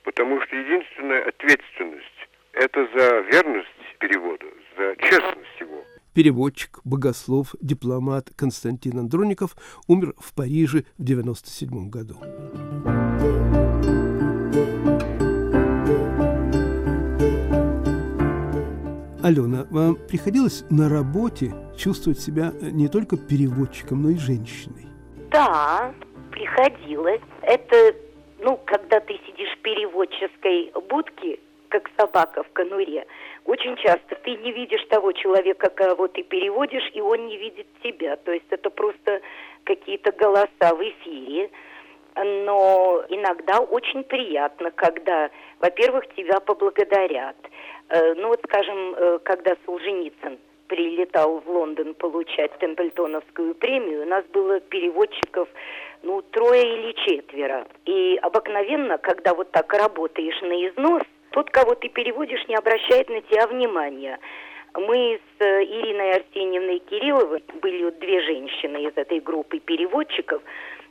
[0.03, 3.67] Потому что единственная ответственность– это за верность
[3.99, 4.45] перевода,
[4.77, 5.83] за честность его.
[6.19, 9.55] Переводчик, богослов, дипломат Константин Андроников
[9.87, 12.15] умер в Париже в 1997 году.
[19.23, 24.87] Алена, вам приходилось на работе чувствовать себя не только переводчиком, но и женщиной?
[25.31, 25.93] Да,
[26.31, 27.21] приходилось.
[27.43, 27.95] Это,
[28.39, 31.39] ну, когда ты сидишь в переводческой будке,
[31.69, 33.05] как собака в конуре,
[33.45, 38.15] очень часто ты не видишь того человека, кого ты переводишь, и он не видит тебя.
[38.17, 39.21] То есть это просто
[39.63, 41.49] какие-то голоса в эфире.
[42.15, 47.37] Но иногда очень приятно, когда, во-первых, тебя поблагодарят.
[47.89, 54.25] Э, ну вот, скажем, э, когда Солженицын прилетал в Лондон получать Темплтоновскую премию, у нас
[54.25, 55.47] было переводчиков,
[56.03, 57.67] ну, трое или четверо.
[57.85, 63.21] И обыкновенно, когда вот так работаешь на износ, тот, кого ты переводишь, не обращает на
[63.21, 64.19] тебя внимания.
[64.75, 70.41] Мы с э, Ириной Арсеньевной Кирилловой были вот две женщины из этой группы переводчиков.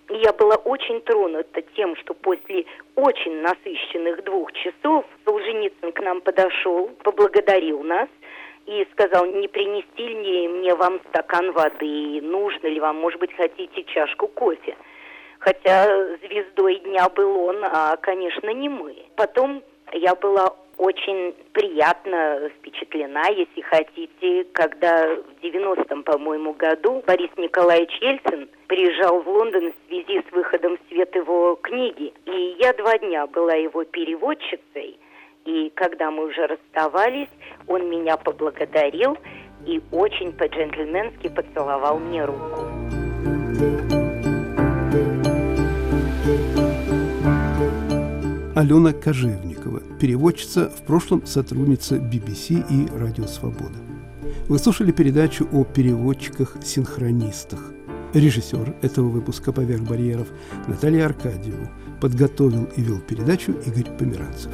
[0.08, 2.64] И я была очень тронута тем, что после
[2.94, 8.08] очень насыщенных двух часов Солженицын к нам подошел, поблагодарил нас
[8.66, 13.84] и сказал, не принести ли мне вам стакан воды, нужно ли вам, может быть, хотите
[13.84, 14.76] чашку кофе.
[15.38, 18.96] Хотя звездой дня был он, а, конечно, не мы.
[19.16, 19.62] Потом
[19.92, 28.48] я была очень приятно впечатлена, если хотите, когда в 90-м, по-моему, году Борис Николаевич Ельцин
[28.68, 32.12] приезжал в Лондон в связи с выходом в свет его книги.
[32.26, 34.98] И я два дня была его переводчицей.
[35.44, 37.28] И когда мы уже расставались,
[37.66, 39.16] он меня поблагодарил
[39.66, 42.68] и очень по-джентльменски поцеловал мне руку.
[48.58, 53.78] Алена Кожевникова, переводчица, в прошлом сотрудница BBC и Радио Свобода.
[54.48, 57.60] Вы слушали передачу о переводчиках-синхронистах.
[58.14, 60.26] Режиссер этого выпуска «Поверх барьеров»
[60.66, 61.70] Наталья Аркадьева.
[62.00, 64.50] Подготовил и вел передачу Игорь Померанцев.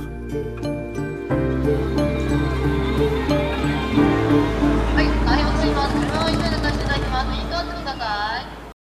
[3.06, 3.53] thank you